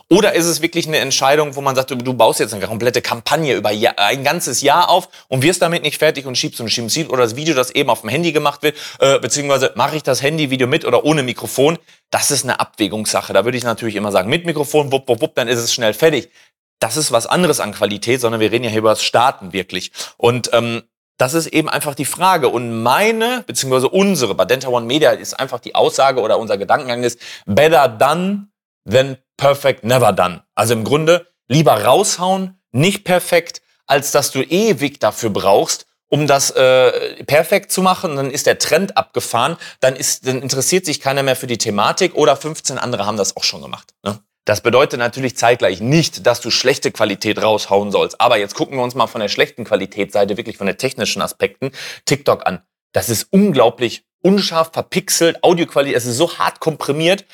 Oder 0.08 0.34
ist 0.34 0.46
es 0.46 0.62
wirklich 0.62 0.86
eine 0.86 0.98
Entscheidung, 0.98 1.56
wo 1.56 1.60
man 1.60 1.74
sagt, 1.74 1.90
du, 1.90 2.14
baust 2.14 2.38
jetzt 2.38 2.54
eine 2.54 2.64
komplette 2.64 3.02
Kampagne 3.02 3.56
über 3.56 3.70
ein 3.70 4.22
ganzes 4.22 4.62
Jahr 4.62 4.88
auf 4.88 5.08
und 5.26 5.42
wirst 5.42 5.62
damit 5.62 5.82
nicht 5.82 5.98
fertig 5.98 6.26
und 6.26 6.38
schiebst 6.38 6.60
und 6.60 6.68
schiebst 6.70 7.10
oder 7.10 7.24
das 7.24 7.34
Video, 7.34 7.56
das 7.56 7.72
eben 7.72 7.90
auf 7.90 8.02
dem 8.02 8.10
Handy 8.10 8.30
gemacht 8.30 8.62
wird, 8.62 8.76
äh, 9.00 9.18
beziehungsweise 9.18 9.72
mache 9.74 9.96
ich 9.96 10.04
das 10.04 10.22
Handyvideo 10.22 10.68
mit 10.68 10.84
oder 10.84 11.04
ohne 11.04 11.24
Mikrofon? 11.24 11.76
Das 12.10 12.30
ist 12.30 12.44
eine 12.44 12.60
Abwägungssache. 12.60 13.32
Da 13.32 13.44
würde 13.44 13.58
ich 13.58 13.64
natürlich 13.64 13.96
immer 13.96 14.12
sagen, 14.12 14.30
mit 14.30 14.46
Mikrofon, 14.46 14.92
wupp, 14.92 15.08
wupp, 15.08 15.22
wupp, 15.22 15.34
dann 15.34 15.48
ist 15.48 15.58
es 15.58 15.74
schnell 15.74 15.92
fertig. 15.92 16.30
Das 16.78 16.96
ist 16.96 17.10
was 17.10 17.26
anderes 17.26 17.58
an 17.58 17.72
Qualität, 17.72 18.20
sondern 18.20 18.40
wir 18.40 18.52
reden 18.52 18.64
ja 18.64 18.70
hier 18.70 18.80
über 18.80 18.90
das 18.90 19.02
Starten 19.02 19.52
wirklich. 19.52 19.90
Und 20.18 20.50
ähm, 20.52 20.82
das 21.18 21.34
ist 21.34 21.48
eben 21.48 21.68
einfach 21.68 21.96
die 21.96 22.04
Frage. 22.04 22.48
Und 22.48 22.82
meine, 22.82 23.42
beziehungsweise 23.44 23.88
unsere, 23.88 24.36
bei 24.36 24.44
Denta 24.44 24.68
One 24.68 24.86
Media 24.86 25.10
ist 25.10 25.34
einfach 25.34 25.58
die 25.58 25.74
Aussage 25.74 26.20
oder 26.20 26.38
unser 26.38 26.58
Gedankengang 26.58 27.02
ist, 27.02 27.18
better 27.46 27.88
done 27.88 28.48
than 28.88 29.18
perfect 29.36 29.84
never 29.84 30.12
done. 30.12 30.42
Also 30.54 30.74
im 30.74 30.84
Grunde 30.84 31.26
lieber 31.48 31.84
raushauen, 31.84 32.60
nicht 32.72 33.04
perfekt, 33.04 33.62
als 33.86 34.10
dass 34.10 34.30
du 34.30 34.42
ewig 34.42 34.98
dafür 35.00 35.30
brauchst, 35.30 35.86
um 36.08 36.26
das 36.26 36.50
äh, 36.50 37.24
perfekt 37.24 37.72
zu 37.72 37.82
machen. 37.82 38.16
Dann 38.16 38.30
ist 38.30 38.46
der 38.46 38.58
Trend 38.58 38.96
abgefahren, 38.96 39.56
dann, 39.80 39.96
ist, 39.96 40.26
dann 40.26 40.42
interessiert 40.42 40.84
sich 40.84 41.00
keiner 41.00 41.22
mehr 41.22 41.36
für 41.36 41.46
die 41.46 41.58
Thematik 41.58 42.14
oder 42.14 42.36
15 42.36 42.78
andere 42.78 43.06
haben 43.06 43.16
das 43.16 43.36
auch 43.36 43.44
schon 43.44 43.62
gemacht. 43.62 43.94
Ne? 44.04 44.18
Das 44.44 44.60
bedeutet 44.60 45.00
natürlich 45.00 45.36
zeitgleich 45.36 45.80
nicht, 45.80 46.24
dass 46.24 46.40
du 46.40 46.50
schlechte 46.50 46.92
Qualität 46.92 47.42
raushauen 47.42 47.90
sollst. 47.90 48.20
Aber 48.20 48.38
jetzt 48.38 48.54
gucken 48.54 48.76
wir 48.76 48.84
uns 48.84 48.94
mal 48.94 49.08
von 49.08 49.20
der 49.20 49.28
schlechten 49.28 49.64
Qualitätsseite, 49.64 50.36
wirklich 50.36 50.56
von 50.56 50.68
den 50.68 50.78
technischen 50.78 51.20
Aspekten, 51.20 51.72
TikTok 52.04 52.46
an. 52.46 52.62
Das 52.92 53.08
ist 53.08 53.26
unglaublich 53.32 54.04
unscharf, 54.22 54.70
verpixelt, 54.72 55.42
Audioqualität, 55.42 55.96
es 55.96 56.06
ist 56.06 56.16
so 56.16 56.38
hart 56.38 56.60
komprimiert, 56.60 57.24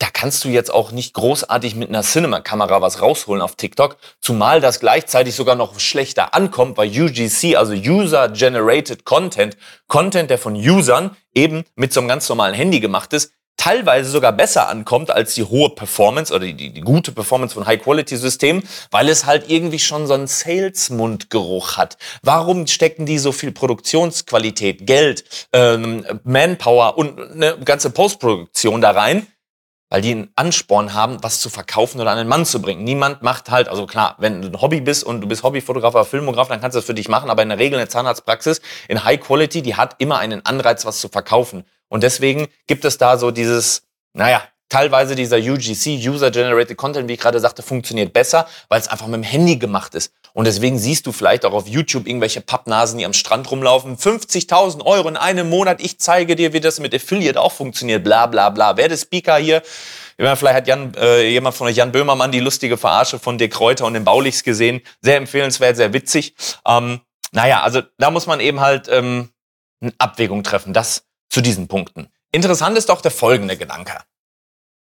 da 0.00 0.08
kannst 0.10 0.44
du 0.44 0.48
jetzt 0.48 0.72
auch 0.72 0.92
nicht 0.92 1.14
großartig 1.14 1.74
mit 1.76 1.90
einer 1.90 2.02
Cinema-Kamera 2.02 2.80
was 2.80 3.02
rausholen 3.02 3.42
auf 3.42 3.54
TikTok, 3.54 3.98
zumal 4.20 4.60
das 4.60 4.80
gleichzeitig 4.80 5.34
sogar 5.34 5.56
noch 5.56 5.78
schlechter 5.78 6.34
ankommt, 6.34 6.78
weil 6.78 6.88
UGC, 6.88 7.56
also 7.56 7.74
User 7.74 8.30
Generated 8.30 9.04
Content, 9.04 9.58
Content, 9.88 10.30
der 10.30 10.38
von 10.38 10.54
Usern 10.54 11.16
eben 11.34 11.64
mit 11.76 11.92
so 11.92 12.00
einem 12.00 12.08
ganz 12.08 12.28
normalen 12.30 12.54
Handy 12.54 12.80
gemacht 12.80 13.12
ist, 13.12 13.32
teilweise 13.58 14.10
sogar 14.10 14.32
besser 14.32 14.70
ankommt 14.70 15.10
als 15.10 15.34
die 15.34 15.44
hohe 15.44 15.68
Performance 15.68 16.32
oder 16.34 16.46
die, 16.46 16.54
die, 16.54 16.72
die 16.72 16.80
gute 16.80 17.12
Performance 17.12 17.52
von 17.52 17.66
High-Quality-Systemen, 17.66 18.62
weil 18.90 19.10
es 19.10 19.26
halt 19.26 19.50
irgendwie 19.50 19.78
schon 19.78 20.06
so 20.06 20.14
einen 20.14 20.28
Sales-Mundgeruch 20.28 21.76
hat. 21.76 21.98
Warum 22.22 22.66
stecken 22.66 23.04
die 23.04 23.18
so 23.18 23.32
viel 23.32 23.52
Produktionsqualität, 23.52 24.86
Geld, 24.86 25.24
ähm, 25.52 26.06
Manpower 26.24 26.96
und 26.96 27.20
eine 27.20 27.58
ganze 27.58 27.90
Postproduktion 27.90 28.80
da 28.80 28.92
rein? 28.92 29.26
Weil 29.90 30.00
die 30.00 30.12
einen 30.12 30.30
Ansporn 30.36 30.94
haben, 30.94 31.22
was 31.22 31.40
zu 31.40 31.50
verkaufen 31.50 32.00
oder 32.00 32.12
an 32.12 32.18
den 32.18 32.28
Mann 32.28 32.46
zu 32.46 32.62
bringen. 32.62 32.84
Niemand 32.84 33.22
macht 33.22 33.50
halt, 33.50 33.68
also 33.68 33.86
klar, 33.86 34.14
wenn 34.18 34.40
du 34.40 34.48
ein 34.48 34.60
Hobby 34.60 34.80
bist 34.80 35.04
und 35.04 35.20
du 35.20 35.28
bist 35.28 35.42
Hobbyfotograf 35.42 35.94
oder 35.94 36.04
Filmograf, 36.04 36.48
dann 36.48 36.60
kannst 36.60 36.76
du 36.76 36.78
das 36.78 36.86
für 36.86 36.94
dich 36.94 37.08
machen, 37.08 37.28
aber 37.28 37.42
in 37.42 37.48
der 37.50 37.58
Regel 37.58 37.78
eine 37.78 37.88
Zahnarztpraxis 37.88 38.62
in 38.88 39.04
High 39.04 39.20
Quality, 39.20 39.62
die 39.62 39.74
hat 39.74 39.96
immer 39.98 40.18
einen 40.18 40.46
Anreiz, 40.46 40.86
was 40.86 41.00
zu 41.00 41.08
verkaufen. 41.08 41.64
Und 41.88 42.04
deswegen 42.04 42.46
gibt 42.68 42.84
es 42.84 42.98
da 42.98 43.18
so 43.18 43.32
dieses, 43.32 43.82
naja, 44.14 44.42
teilweise 44.70 45.14
dieser 45.14 45.36
UGC, 45.36 45.98
User 46.08 46.30
Generated 46.30 46.78
Content, 46.78 47.08
wie 47.08 47.12
ich 47.12 47.20
gerade 47.20 47.38
sagte, 47.40 47.62
funktioniert 47.62 48.14
besser, 48.14 48.48
weil 48.70 48.80
es 48.80 48.88
einfach 48.88 49.06
mit 49.06 49.16
dem 49.16 49.22
Handy 49.22 49.56
gemacht 49.56 49.94
ist. 49.94 50.12
Und 50.32 50.46
deswegen 50.46 50.78
siehst 50.78 51.06
du 51.06 51.12
vielleicht 51.12 51.44
auch 51.44 51.52
auf 51.52 51.68
YouTube 51.68 52.06
irgendwelche 52.06 52.40
Pappnasen, 52.40 52.98
die 52.98 53.04
am 53.04 53.12
Strand 53.12 53.50
rumlaufen. 53.50 53.96
50.000 53.96 54.86
Euro 54.86 55.08
in 55.08 55.16
einem 55.16 55.50
Monat. 55.50 55.82
Ich 55.82 55.98
zeige 55.98 56.36
dir, 56.36 56.52
wie 56.52 56.60
das 56.60 56.80
mit 56.80 56.94
Affiliate 56.94 57.38
auch 57.38 57.52
funktioniert. 57.52 58.04
Bla, 58.04 58.26
bla, 58.26 58.48
bla. 58.50 58.76
Wer 58.76 58.88
der 58.88 58.96
Speaker 58.96 59.36
hier? 59.36 59.62
Vielleicht 60.16 60.54
hat 60.54 60.68
Jan, 60.68 60.94
äh, 60.94 61.28
jemand 61.28 61.56
von 61.56 61.66
euch, 61.66 61.76
Jan 61.76 61.92
Böhmermann, 61.92 62.30
die 62.30 62.40
lustige 62.40 62.76
Verarsche 62.76 63.18
von 63.18 63.38
Dirk 63.38 63.52
Kräuter 63.52 63.86
und 63.86 63.94
den 63.94 64.04
Baulichs 64.04 64.44
gesehen. 64.44 64.82
Sehr 65.00 65.16
empfehlenswert, 65.16 65.76
sehr 65.76 65.92
witzig. 65.92 66.34
Ähm, 66.66 67.00
naja, 67.32 67.62
also 67.62 67.82
da 67.98 68.10
muss 68.10 68.26
man 68.26 68.38
eben 68.40 68.60
halt 68.60 68.86
ähm, 68.88 69.30
eine 69.80 69.92
Abwägung 69.98 70.42
treffen. 70.42 70.72
Das 70.74 71.04
zu 71.30 71.40
diesen 71.40 71.68
Punkten. 71.68 72.08
Interessant 72.32 72.76
ist 72.76 72.88
doch 72.88 73.00
der 73.00 73.10
folgende 73.10 73.56
Gedanke. 73.56 73.94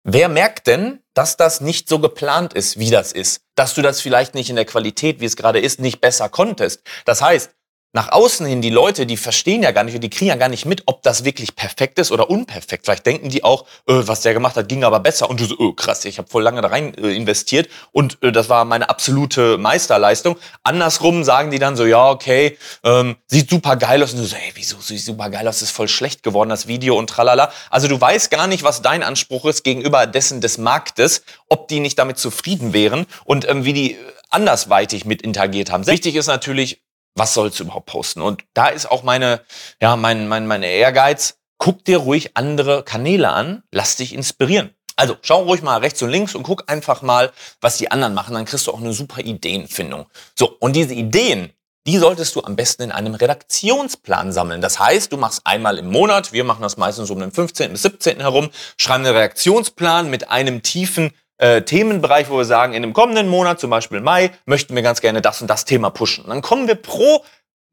Wer 0.06 0.28
merkt 0.28 0.66
denn, 0.66 1.00
dass 1.14 1.38
das 1.38 1.62
nicht 1.62 1.88
so 1.88 1.98
geplant 1.98 2.52
ist, 2.52 2.78
wie 2.78 2.90
das 2.90 3.10
ist? 3.10 3.40
Dass 3.54 3.72
du 3.72 3.80
das 3.80 4.02
vielleicht 4.02 4.34
nicht 4.34 4.50
in 4.50 4.56
der 4.56 4.66
Qualität, 4.66 5.20
wie 5.20 5.24
es 5.24 5.34
gerade 5.34 5.60
ist, 5.60 5.80
nicht 5.80 6.02
besser 6.02 6.28
konntest? 6.28 6.82
Das 7.06 7.22
heißt, 7.22 7.50
nach 7.94 8.10
außen 8.10 8.44
hin, 8.44 8.60
die 8.60 8.70
Leute, 8.70 9.06
die 9.06 9.16
verstehen 9.16 9.62
ja 9.62 9.70
gar 9.70 9.84
nicht 9.84 9.94
und 9.94 10.00
die 10.00 10.10
kriegen 10.10 10.28
ja 10.28 10.34
gar 10.34 10.48
nicht 10.48 10.66
mit, 10.66 10.82
ob 10.86 11.02
das 11.04 11.24
wirklich 11.24 11.54
perfekt 11.54 12.00
ist 12.00 12.10
oder 12.10 12.28
unperfekt. 12.28 12.84
Vielleicht 12.84 13.06
denken 13.06 13.28
die 13.28 13.44
auch, 13.44 13.62
äh, 13.86 13.94
was 13.94 14.20
der 14.20 14.34
gemacht 14.34 14.56
hat, 14.56 14.68
ging 14.68 14.82
aber 14.82 14.98
besser. 14.98 15.30
Und 15.30 15.38
du 15.38 15.44
so, 15.44 15.54
oh, 15.58 15.72
krass, 15.72 16.04
ich 16.04 16.18
habe 16.18 16.28
voll 16.28 16.42
lange 16.42 16.60
da 16.60 16.68
rein 16.68 16.92
äh, 16.94 17.14
investiert 17.14 17.68
und 17.92 18.18
äh, 18.20 18.32
das 18.32 18.48
war 18.48 18.64
meine 18.64 18.90
absolute 18.90 19.58
Meisterleistung. 19.58 20.36
Andersrum 20.64 21.22
sagen 21.22 21.52
die 21.52 21.60
dann 21.60 21.76
so, 21.76 21.86
ja, 21.86 22.10
okay, 22.10 22.58
ähm, 22.82 23.14
sieht 23.28 23.48
super 23.48 23.76
geil 23.76 24.02
aus. 24.02 24.12
Und 24.12 24.18
du 24.18 24.24
so, 24.24 24.34
ey, 24.34 24.50
wieso 24.54 24.80
sieht 24.80 25.00
super 25.00 25.30
geil 25.30 25.46
aus? 25.46 25.62
Ist 25.62 25.70
voll 25.70 25.86
schlecht 25.86 26.24
geworden, 26.24 26.50
das 26.50 26.66
Video 26.66 26.98
und 26.98 27.08
tralala. 27.08 27.52
Also 27.70 27.86
du 27.86 28.00
weißt 28.00 28.28
gar 28.32 28.48
nicht, 28.48 28.64
was 28.64 28.82
dein 28.82 29.04
Anspruch 29.04 29.44
ist 29.44 29.62
gegenüber 29.62 30.08
dessen 30.08 30.40
des 30.40 30.58
Marktes, 30.58 31.22
ob 31.48 31.68
die 31.68 31.78
nicht 31.78 31.96
damit 32.00 32.18
zufrieden 32.18 32.72
wären 32.72 33.06
und 33.24 33.48
ähm, 33.48 33.64
wie 33.64 33.72
die 33.72 33.96
andersweitig 34.30 35.04
mit 35.04 35.22
interagiert 35.22 35.70
haben. 35.70 35.86
Wichtig 35.86 36.16
ist 36.16 36.26
natürlich, 36.26 36.82
was 37.14 37.34
sollst 37.34 37.60
du 37.60 37.64
überhaupt 37.64 37.86
posten? 37.86 38.20
Und 38.20 38.44
da 38.54 38.68
ist 38.68 38.90
auch 38.90 39.02
meine, 39.02 39.40
ja, 39.80 39.96
mein, 39.96 40.28
mein, 40.28 40.46
meine 40.46 40.66
Ehrgeiz, 40.66 41.38
guck 41.58 41.84
dir 41.84 41.98
ruhig 41.98 42.36
andere 42.36 42.82
Kanäle 42.82 43.30
an, 43.30 43.62
lass 43.70 43.96
dich 43.96 44.12
inspirieren. 44.12 44.74
Also 44.96 45.16
schau 45.22 45.42
ruhig 45.42 45.62
mal 45.62 45.78
rechts 45.78 46.02
und 46.02 46.10
links 46.10 46.34
und 46.34 46.44
guck 46.44 46.70
einfach 46.70 47.02
mal, 47.02 47.32
was 47.60 47.78
die 47.78 47.90
anderen 47.90 48.14
machen. 48.14 48.34
Dann 48.34 48.44
kriegst 48.44 48.66
du 48.66 48.72
auch 48.72 48.80
eine 48.80 48.92
super 48.92 49.20
Ideenfindung. 49.20 50.06
So, 50.38 50.56
und 50.60 50.76
diese 50.76 50.94
Ideen, 50.94 51.52
die 51.86 51.98
solltest 51.98 52.34
du 52.36 52.42
am 52.42 52.56
besten 52.56 52.82
in 52.82 52.92
einem 52.92 53.14
Redaktionsplan 53.14 54.32
sammeln. 54.32 54.60
Das 54.60 54.78
heißt, 54.78 55.12
du 55.12 55.16
machst 55.16 55.42
einmal 55.44 55.78
im 55.78 55.90
Monat, 55.90 56.32
wir 56.32 56.44
machen 56.44 56.62
das 56.62 56.76
meistens 56.76 57.10
um 57.10 57.18
den 57.18 57.32
15. 57.32 57.72
bis 57.72 57.82
17. 57.82 58.20
herum, 58.20 58.50
schreiben 58.78 59.04
einen 59.04 59.14
Redaktionsplan 59.14 60.08
mit 60.08 60.30
einem 60.30 60.62
tiefen 60.62 61.12
äh, 61.38 61.62
Themenbereich, 61.62 62.30
wo 62.30 62.36
wir 62.36 62.44
sagen, 62.44 62.74
in 62.74 62.82
dem 62.82 62.92
kommenden 62.92 63.28
Monat, 63.28 63.60
zum 63.60 63.70
Beispiel 63.70 64.00
Mai, 64.00 64.30
möchten 64.46 64.74
wir 64.74 64.82
ganz 64.82 65.00
gerne 65.00 65.22
das 65.22 65.40
und 65.40 65.48
das 65.48 65.64
Thema 65.64 65.90
pushen. 65.90 66.24
Und 66.24 66.30
dann 66.30 66.42
kommen 66.42 66.68
wir 66.68 66.76
pro 66.76 67.24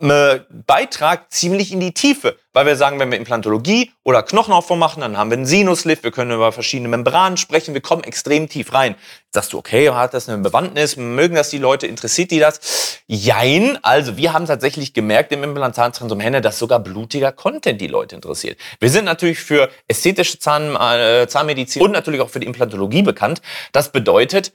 Beitrag 0.02 1.32
ziemlich 1.32 1.72
in 1.72 1.80
die 1.80 1.94
Tiefe, 1.94 2.38
weil 2.54 2.66
wir 2.66 2.76
sagen, 2.76 3.00
wenn 3.00 3.12
wir 3.12 3.18
Implantologie 3.18 3.92
oder 4.04 4.24
Knochenaufbau 4.24 4.76
machen, 4.76 5.02
dann 5.02 5.16
haben 5.16 5.30
wir 5.30 5.38
einen 5.38 5.46
Sinuslift, 5.46 6.04
wir 6.04 6.12
können 6.12 6.32
über 6.32 6.52
verschiedene 6.52 6.90
Membranen 6.90 7.38
sprechen, 7.38 7.74
wir 7.74 7.82
kommen 7.82 8.04
extrem 8.04 8.50
tief 8.50 8.74
rein. 8.74 8.96
Sagst 9.30 9.54
du, 9.54 9.60
okay, 9.60 9.90
hat 9.92 10.14
das 10.14 10.28
eine 10.28 10.40
Bewandtnis, 10.40 10.98
mögen 10.98 11.36
das 11.36 11.52
die 11.52 11.60
Leute, 11.60 11.88
interessiert 11.88 12.32
die 12.32 12.40
das? 12.40 13.00
Jein, 13.08 13.78
also 13.84 14.18
wir 14.18 14.34
haben 14.34 14.48
tatsächlich 14.48 14.94
gemerkt 14.94 15.32
im 15.32 15.44
Implantatzentrum 15.44 16.20
Henne, 16.20 16.42
dass 16.42 16.58
sogar 16.58 16.80
blutiger 16.80 17.32
Content 17.32 17.80
die 17.80 17.88
Leute 17.88 18.16
interessiert. 18.16 18.60
Wir 18.80 18.90
sind 18.90 19.06
natürlich 19.06 19.40
für 19.40 19.70
ästhetische 19.88 20.40
Zahn, 20.40 20.76
äh, 20.76 21.28
Zahnmedizin 21.28 21.82
und 21.82 21.92
natürlich 21.92 22.22
auch 22.22 22.30
für 22.30 22.40
die 22.40 22.48
Implantologie 22.48 23.04
bekannt. 23.04 23.42
Das 23.72 23.92
bedeutet, 23.92 24.54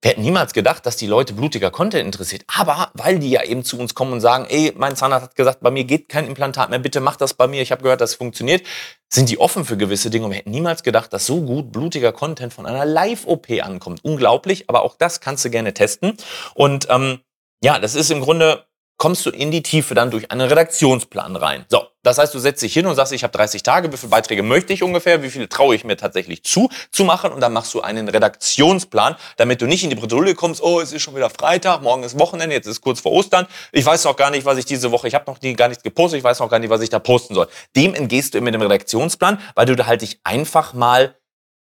wir 0.00 0.12
hätten 0.12 0.22
niemals 0.22 0.52
gedacht, 0.52 0.86
dass 0.86 0.96
die 0.96 1.08
Leute 1.08 1.32
blutiger 1.32 1.72
Content 1.72 2.04
interessiert. 2.04 2.44
Aber 2.46 2.90
weil 2.94 3.18
die 3.18 3.30
ja 3.30 3.42
eben 3.42 3.64
zu 3.64 3.78
uns 3.78 3.94
kommen 3.96 4.12
und 4.12 4.20
sagen, 4.20 4.46
ey, 4.48 4.72
mein 4.76 4.94
Zahnarzt 4.94 5.24
hat 5.24 5.34
gesagt, 5.34 5.60
bei 5.60 5.72
mir 5.72 5.82
geht 5.84 6.08
kein 6.08 6.26
Implantat 6.26 6.70
mehr, 6.70 6.78
bitte 6.78 7.00
mach 7.00 7.16
das 7.16 7.34
bei 7.34 7.48
mir, 7.48 7.62
ich 7.62 7.72
habe 7.72 7.82
gehört, 7.82 8.00
das 8.00 8.14
funktioniert, 8.14 8.64
sind 9.08 9.28
die 9.28 9.40
offen 9.40 9.64
für 9.64 9.76
gewisse 9.76 10.10
Dinge. 10.10 10.26
Und 10.26 10.30
wir 10.30 10.38
hätten 10.38 10.52
niemals 10.52 10.84
gedacht, 10.84 11.12
dass 11.12 11.26
so 11.26 11.42
gut 11.42 11.72
blutiger 11.72 12.12
Content 12.12 12.54
von 12.54 12.64
einer 12.64 12.84
Live-OP 12.84 13.50
ankommt. 13.60 14.04
Unglaublich, 14.04 14.68
aber 14.68 14.82
auch 14.82 14.94
das 14.96 15.20
kannst 15.20 15.44
du 15.44 15.50
gerne 15.50 15.74
testen. 15.74 16.16
Und 16.54 16.86
ähm, 16.90 17.20
ja, 17.60 17.80
das 17.80 17.96
ist 17.96 18.12
im 18.12 18.20
Grunde 18.20 18.67
kommst 18.98 19.24
du 19.24 19.30
in 19.30 19.50
die 19.50 19.62
Tiefe 19.62 19.94
dann 19.94 20.10
durch 20.10 20.30
einen 20.30 20.46
Redaktionsplan 20.46 21.36
rein. 21.36 21.64
So, 21.68 21.86
das 22.02 22.18
heißt, 22.18 22.34
du 22.34 22.40
setzt 22.40 22.62
dich 22.62 22.74
hin 22.74 22.84
und 22.84 22.96
sagst, 22.96 23.12
ich 23.12 23.22
habe 23.22 23.32
30 23.32 23.62
Tage, 23.62 23.92
wie 23.92 23.96
viele 23.96 24.10
Beiträge 24.10 24.42
möchte 24.42 24.72
ich 24.72 24.82
ungefähr, 24.82 25.22
wie 25.22 25.30
viele 25.30 25.48
traue 25.48 25.74
ich 25.76 25.84
mir 25.84 25.96
tatsächlich 25.96 26.42
zu, 26.42 26.68
zu 26.90 27.04
machen 27.04 27.32
und 27.32 27.40
dann 27.40 27.52
machst 27.52 27.72
du 27.74 27.80
einen 27.80 28.08
Redaktionsplan, 28.08 29.16
damit 29.36 29.62
du 29.62 29.66
nicht 29.66 29.84
in 29.84 29.90
die 29.90 29.96
Bredouille 29.96 30.34
kommst, 30.34 30.60
oh, 30.62 30.80
es 30.80 30.92
ist 30.92 31.02
schon 31.02 31.14
wieder 31.14 31.30
Freitag, 31.30 31.80
morgen 31.82 32.02
ist 32.02 32.18
Wochenende, 32.18 32.56
jetzt 32.56 32.66
ist 32.66 32.80
kurz 32.80 33.00
vor 33.00 33.12
Ostern, 33.12 33.46
ich 33.70 33.86
weiß 33.86 34.04
noch 34.04 34.16
gar 34.16 34.30
nicht, 34.30 34.44
was 34.44 34.58
ich 34.58 34.64
diese 34.64 34.90
Woche, 34.90 35.06
ich 35.06 35.14
habe 35.14 35.30
noch 35.30 35.40
nie, 35.40 35.54
gar 35.54 35.68
nichts 35.68 35.84
gepostet, 35.84 36.18
ich 36.18 36.24
weiß 36.24 36.40
noch 36.40 36.50
gar 36.50 36.58
nicht, 36.58 36.70
was 36.70 36.80
ich 36.80 36.90
da 36.90 36.98
posten 36.98 37.34
soll. 37.34 37.48
Dem 37.76 37.94
entgehst 37.94 38.34
du 38.34 38.40
mit 38.40 38.52
dem 38.52 38.62
Redaktionsplan, 38.62 39.40
weil 39.54 39.66
du 39.66 39.76
da 39.76 39.86
halt 39.86 40.02
dich 40.02 40.20
einfach 40.24 40.74
mal 40.74 41.16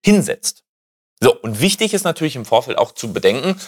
hinsetzt. 0.04 0.64
So, 1.20 1.38
und 1.40 1.60
wichtig 1.60 1.94
ist 1.94 2.02
natürlich 2.02 2.34
im 2.34 2.44
Vorfeld 2.44 2.78
auch 2.78 2.90
zu 2.92 3.12
bedenken, 3.12 3.60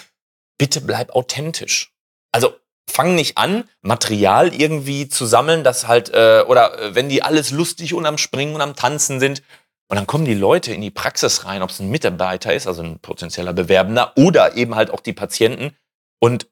bitte 0.58 0.80
bleib 0.80 1.14
authentisch. 1.14 1.92
Also 2.32 2.52
fang 2.90 3.14
nicht 3.14 3.38
an, 3.38 3.68
Material 3.82 4.54
irgendwie 4.54 5.08
zu 5.08 5.26
sammeln, 5.26 5.64
das 5.64 5.88
halt, 5.88 6.10
äh, 6.10 6.44
oder 6.46 6.78
äh, 6.78 6.94
wenn 6.94 7.08
die 7.08 7.22
alles 7.22 7.50
lustig 7.50 7.94
und 7.94 8.06
am 8.06 8.18
Springen 8.18 8.54
und 8.54 8.60
am 8.60 8.76
Tanzen 8.76 9.20
sind, 9.20 9.42
und 9.88 9.96
dann 9.96 10.06
kommen 10.06 10.24
die 10.24 10.34
Leute 10.34 10.72
in 10.72 10.80
die 10.80 10.90
Praxis 10.90 11.44
rein, 11.44 11.62
ob 11.62 11.70
es 11.70 11.78
ein 11.78 11.90
Mitarbeiter 11.90 12.54
ist, 12.54 12.66
also 12.66 12.82
ein 12.82 13.00
potenzieller 13.00 13.52
Bewerbender, 13.52 14.12
oder 14.16 14.56
eben 14.56 14.74
halt 14.74 14.90
auch 14.90 15.00
die 15.00 15.12
Patienten. 15.12 15.76
Und 16.20 16.48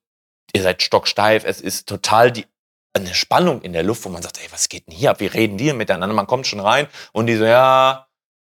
ihr 0.55 0.63
seid 0.63 0.83
stocksteif, 0.83 1.45
es 1.45 1.61
ist 1.61 1.89
total 1.89 2.31
die, 2.31 2.47
eine 2.93 3.15
Spannung 3.15 3.63
in 3.63 3.73
der 3.73 3.83
Luft, 3.83 4.05
wo 4.05 4.11
man 4.11 4.23
sagt, 4.23 4.39
ey, 4.43 4.49
was 4.53 4.69
geht 4.69 4.87
denn 4.87 4.95
hier 4.95 5.11
ab? 5.11 5.21
Wie 5.21 5.27
reden 5.27 5.57
die 5.57 5.73
miteinander? 5.73 6.15
Man 6.15 6.27
kommt 6.27 6.47
schon 6.47 6.61
rein 6.61 6.89
und 7.13 7.27
die 7.27 7.37
so, 7.37 7.45
ja, 7.45 8.07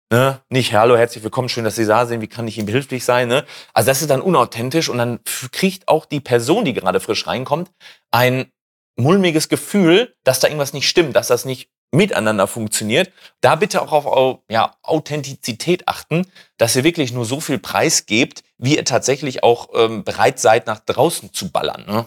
Ne? 0.10 0.40
Nicht, 0.50 0.74
hallo, 0.74 0.96
herzlich 0.96 1.22
willkommen, 1.22 1.50
schön, 1.50 1.66
dass 1.66 1.76
Sie 1.76 1.86
da 1.86 2.06
sind, 2.06 2.22
wie 2.22 2.28
kann 2.28 2.48
ich 2.48 2.58
Ihnen 2.58 2.66
behilflich 2.66 3.04
sein? 3.04 3.28
Ne? 3.28 3.46
Also 3.74 3.88
das 3.88 4.02
ist 4.02 4.10
dann 4.10 4.22
unauthentisch 4.22 4.88
und 4.88 5.00
dann 5.00 5.20
kriegt 5.52 5.90
auch 5.90 6.06
die 6.06 6.22
Person, 6.22 6.64
die 6.64 6.74
gerade 6.74 7.02
frisch 7.02 7.28
reinkommt, 7.28 7.72
ein 8.10 8.50
mulmiges 8.98 9.50
Gefühl, 9.50 10.16
dass 10.24 10.40
da 10.40 10.48
irgendwas 10.48 10.72
nicht 10.72 10.88
stimmt, 10.88 11.18
dass 11.18 11.28
das 11.28 11.44
nicht 11.44 11.70
miteinander 11.94 12.48
funktioniert. 12.48 13.12
Da 13.42 13.56
bitte 13.56 13.82
auch 13.82 13.92
auf 14.06 14.40
ja, 14.50 14.78
Authentizität 14.82 15.90
achten, 15.90 16.26
dass 16.58 16.78
ihr 16.78 16.86
wirklich 16.86 17.12
nur 17.12 17.26
so 17.26 17.42
viel 17.42 17.60
Preis 17.60 18.06
gebt, 18.06 18.44
wie 18.58 18.78
ihr 18.78 18.86
tatsächlich 18.86 19.44
auch 19.44 19.70
ähm, 19.74 20.06
bereit 20.06 20.40
seid, 20.40 20.68
nach 20.68 20.80
draußen 20.80 21.34
zu 21.34 21.52
ballern. 21.52 21.86
Ne? 21.86 22.06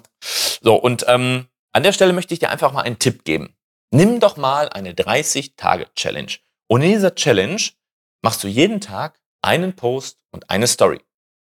So, 0.62 0.75
und 0.75 1.04
ähm, 1.07 1.49
an 1.75 1.83
der 1.83 1.92
Stelle 1.92 2.14
möchte 2.14 2.33
ich 2.33 2.40
dir 2.40 2.49
einfach 2.49 2.73
mal 2.73 2.83
einen 2.83 2.99
Tipp 2.99 3.25
geben. 3.25 3.54
Nimm 3.92 4.21
doch 4.21 4.38
mal 4.38 4.71
eine 4.71 4.92
30-Tage-Challenge. 4.92 6.33
Und 6.66 6.83
in 6.83 6.92
dieser 6.92 7.14
Challenge 7.14 7.61
machst 8.22 8.42
du 8.44 8.48
jeden 8.48 8.80
Tag 8.80 9.18
einen 9.42 9.74
Post 9.76 10.18
und 10.32 10.48
eine 10.50 10.66
Story. 10.66 11.00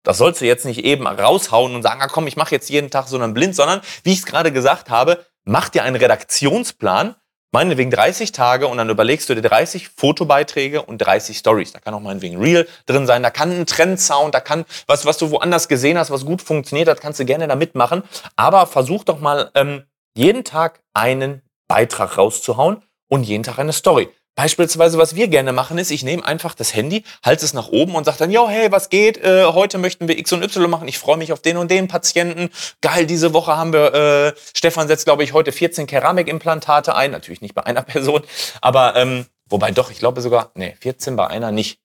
Das 0.03 0.17
sollst 0.17 0.41
du 0.41 0.45
jetzt 0.45 0.65
nicht 0.65 0.85
eben 0.85 1.05
raushauen 1.05 1.75
und 1.75 1.83
sagen, 1.83 2.01
ah 2.01 2.07
komm, 2.07 2.27
ich 2.27 2.37
mache 2.37 2.55
jetzt 2.55 2.69
jeden 2.69 2.89
Tag 2.89 3.07
so 3.07 3.17
einen 3.17 3.33
Blind, 3.33 3.55
sondern 3.55 3.81
wie 4.03 4.13
ich 4.13 4.19
es 4.19 4.25
gerade 4.25 4.51
gesagt 4.51 4.89
habe, 4.89 5.25
mach 5.43 5.69
dir 5.69 5.83
einen 5.83 5.95
Redaktionsplan, 5.95 7.15
meinetwegen 7.51 7.91
30 7.91 8.31
Tage 8.31 8.67
und 8.67 8.77
dann 8.77 8.89
überlegst 8.89 9.29
du 9.29 9.35
dir 9.35 9.41
30 9.41 9.89
Fotobeiträge 9.89 10.81
und 10.81 10.99
30 10.99 11.37
Stories. 11.37 11.73
Da 11.73 11.79
kann 11.79 11.93
auch 11.93 11.99
meinetwegen 11.99 12.39
Real 12.39 12.67
drin 12.85 13.05
sein, 13.05 13.23
da 13.23 13.31
kann 13.31 13.51
ein 13.51 13.65
Trendsound, 13.65 14.33
da 14.33 14.39
kann 14.39 14.65
was, 14.85 15.05
was 15.05 15.17
du 15.17 15.31
woanders 15.31 15.67
gesehen 15.67 15.97
hast, 15.97 16.11
was 16.11 16.25
gut 16.25 16.41
funktioniert 16.41 16.87
hat, 16.87 17.01
kannst 17.01 17.19
du 17.19 17.25
gerne 17.25 17.47
da 17.47 17.55
mitmachen. 17.55 18.03
Aber 18.35 18.67
versuch 18.67 19.03
doch 19.03 19.19
mal 19.19 19.51
ähm, 19.55 19.83
jeden 20.15 20.43
Tag 20.43 20.81
einen 20.93 21.41
Beitrag 21.67 22.17
rauszuhauen 22.17 22.81
und 23.09 23.23
jeden 23.23 23.43
Tag 23.43 23.59
eine 23.59 23.73
Story. 23.73 24.09
Beispielsweise, 24.37 24.99
was 24.99 25.15
wir 25.15 25.29
gerne 25.29 25.51
machen, 25.51 25.79
ist, 25.79 25.89
ich 25.89 26.03
nehme 26.03 26.23
einfach 26.23 26.53
das 26.53 26.75
Handy, 26.75 27.03
halte 27.25 27.43
es 27.43 27.53
nach 27.53 27.69
oben 27.69 27.95
und 27.95 28.03
sage 28.03 28.19
dann, 28.19 28.29
yo, 28.29 28.47
hey, 28.47 28.71
was 28.71 28.89
geht? 28.89 29.17
Äh, 29.17 29.45
heute 29.45 29.79
möchten 29.79 30.07
wir 30.07 30.15
X 30.15 30.31
und 30.31 30.43
Y 30.43 30.69
machen. 30.69 30.87
Ich 30.87 30.99
freue 30.99 31.17
mich 31.17 31.33
auf 31.33 31.41
den 31.41 31.57
und 31.57 31.71
den 31.71 31.87
Patienten. 31.87 32.51
Geil, 32.81 33.07
diese 33.07 33.33
Woche 33.33 33.57
haben 33.57 33.73
wir, 33.73 33.95
äh, 33.95 34.33
Stefan 34.53 34.87
setzt, 34.87 35.05
glaube 35.05 35.23
ich, 35.23 35.33
heute 35.33 35.51
14 35.51 35.87
Keramikimplantate 35.87 36.93
ein. 36.95 37.09
Natürlich 37.09 37.41
nicht 37.41 37.55
bei 37.55 37.65
einer 37.65 37.81
Person, 37.87 38.21
aber 38.61 38.95
ähm, 38.95 39.25
wobei 39.49 39.71
doch, 39.71 39.89
ich 39.89 39.97
glaube 39.97 40.21
sogar, 40.21 40.51
nee, 40.53 40.75
14 40.81 41.15
bei 41.15 41.25
einer 41.25 41.51
nicht. 41.51 41.79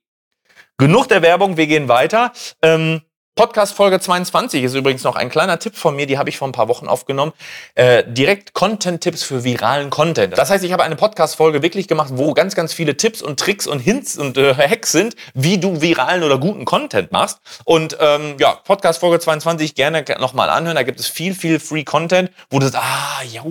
Genug 0.77 1.07
der 1.07 1.21
Werbung, 1.21 1.55
wir 1.55 1.67
gehen 1.67 1.87
weiter. 1.87 2.33
Ähm, 2.61 3.03
Podcast 3.35 3.73
Folge 3.73 3.99
22 3.99 4.63
ist 4.63 4.75
übrigens 4.75 5.03
noch 5.03 5.17
ein 5.17 5.29
kleiner 5.29 5.59
Tipp 5.59 5.75
von 5.75 5.93
mir, 5.93 6.05
die 6.05 6.17
habe 6.17 6.29
ich 6.29 6.37
vor 6.37 6.47
ein 6.47 6.53
paar 6.53 6.69
Wochen 6.69 6.87
aufgenommen. 6.87 7.33
Äh, 7.73 8.05
direkt 8.07 8.53
Content-Tipps 8.53 9.23
für 9.23 9.43
viralen 9.43 9.89
Content. 9.89 10.37
Das 10.37 10.49
heißt, 10.49 10.63
ich 10.63 10.71
habe 10.71 10.83
eine 10.83 10.95
Podcast-Folge 10.95 11.61
wirklich 11.61 11.89
gemacht, 11.89 12.11
wo 12.13 12.33
ganz, 12.33 12.55
ganz 12.55 12.73
viele 12.73 12.95
Tipps 12.95 13.21
und 13.21 13.37
Tricks 13.37 13.67
und 13.67 13.79
Hints 13.79 14.17
und 14.17 14.37
äh, 14.37 14.55
Hacks 14.55 14.93
sind, 14.93 15.17
wie 15.33 15.57
du 15.57 15.81
viralen 15.81 16.23
oder 16.23 16.37
guten 16.37 16.63
Content 16.63 17.11
machst. 17.11 17.41
Und 17.65 17.97
ähm, 17.99 18.37
ja, 18.39 18.53
Podcast 18.53 19.01
Folge 19.01 19.19
22 19.19 19.75
gerne 19.75 20.05
nochmal 20.17 20.49
anhören. 20.49 20.77
Da 20.77 20.83
gibt 20.83 21.01
es 21.01 21.07
viel, 21.07 21.35
viel 21.35 21.59
Free 21.59 21.83
Content, 21.83 22.31
wo 22.49 22.59
du 22.59 22.69
sagst, 22.69 22.81
ah, 22.81 23.21
ja, 23.29 23.43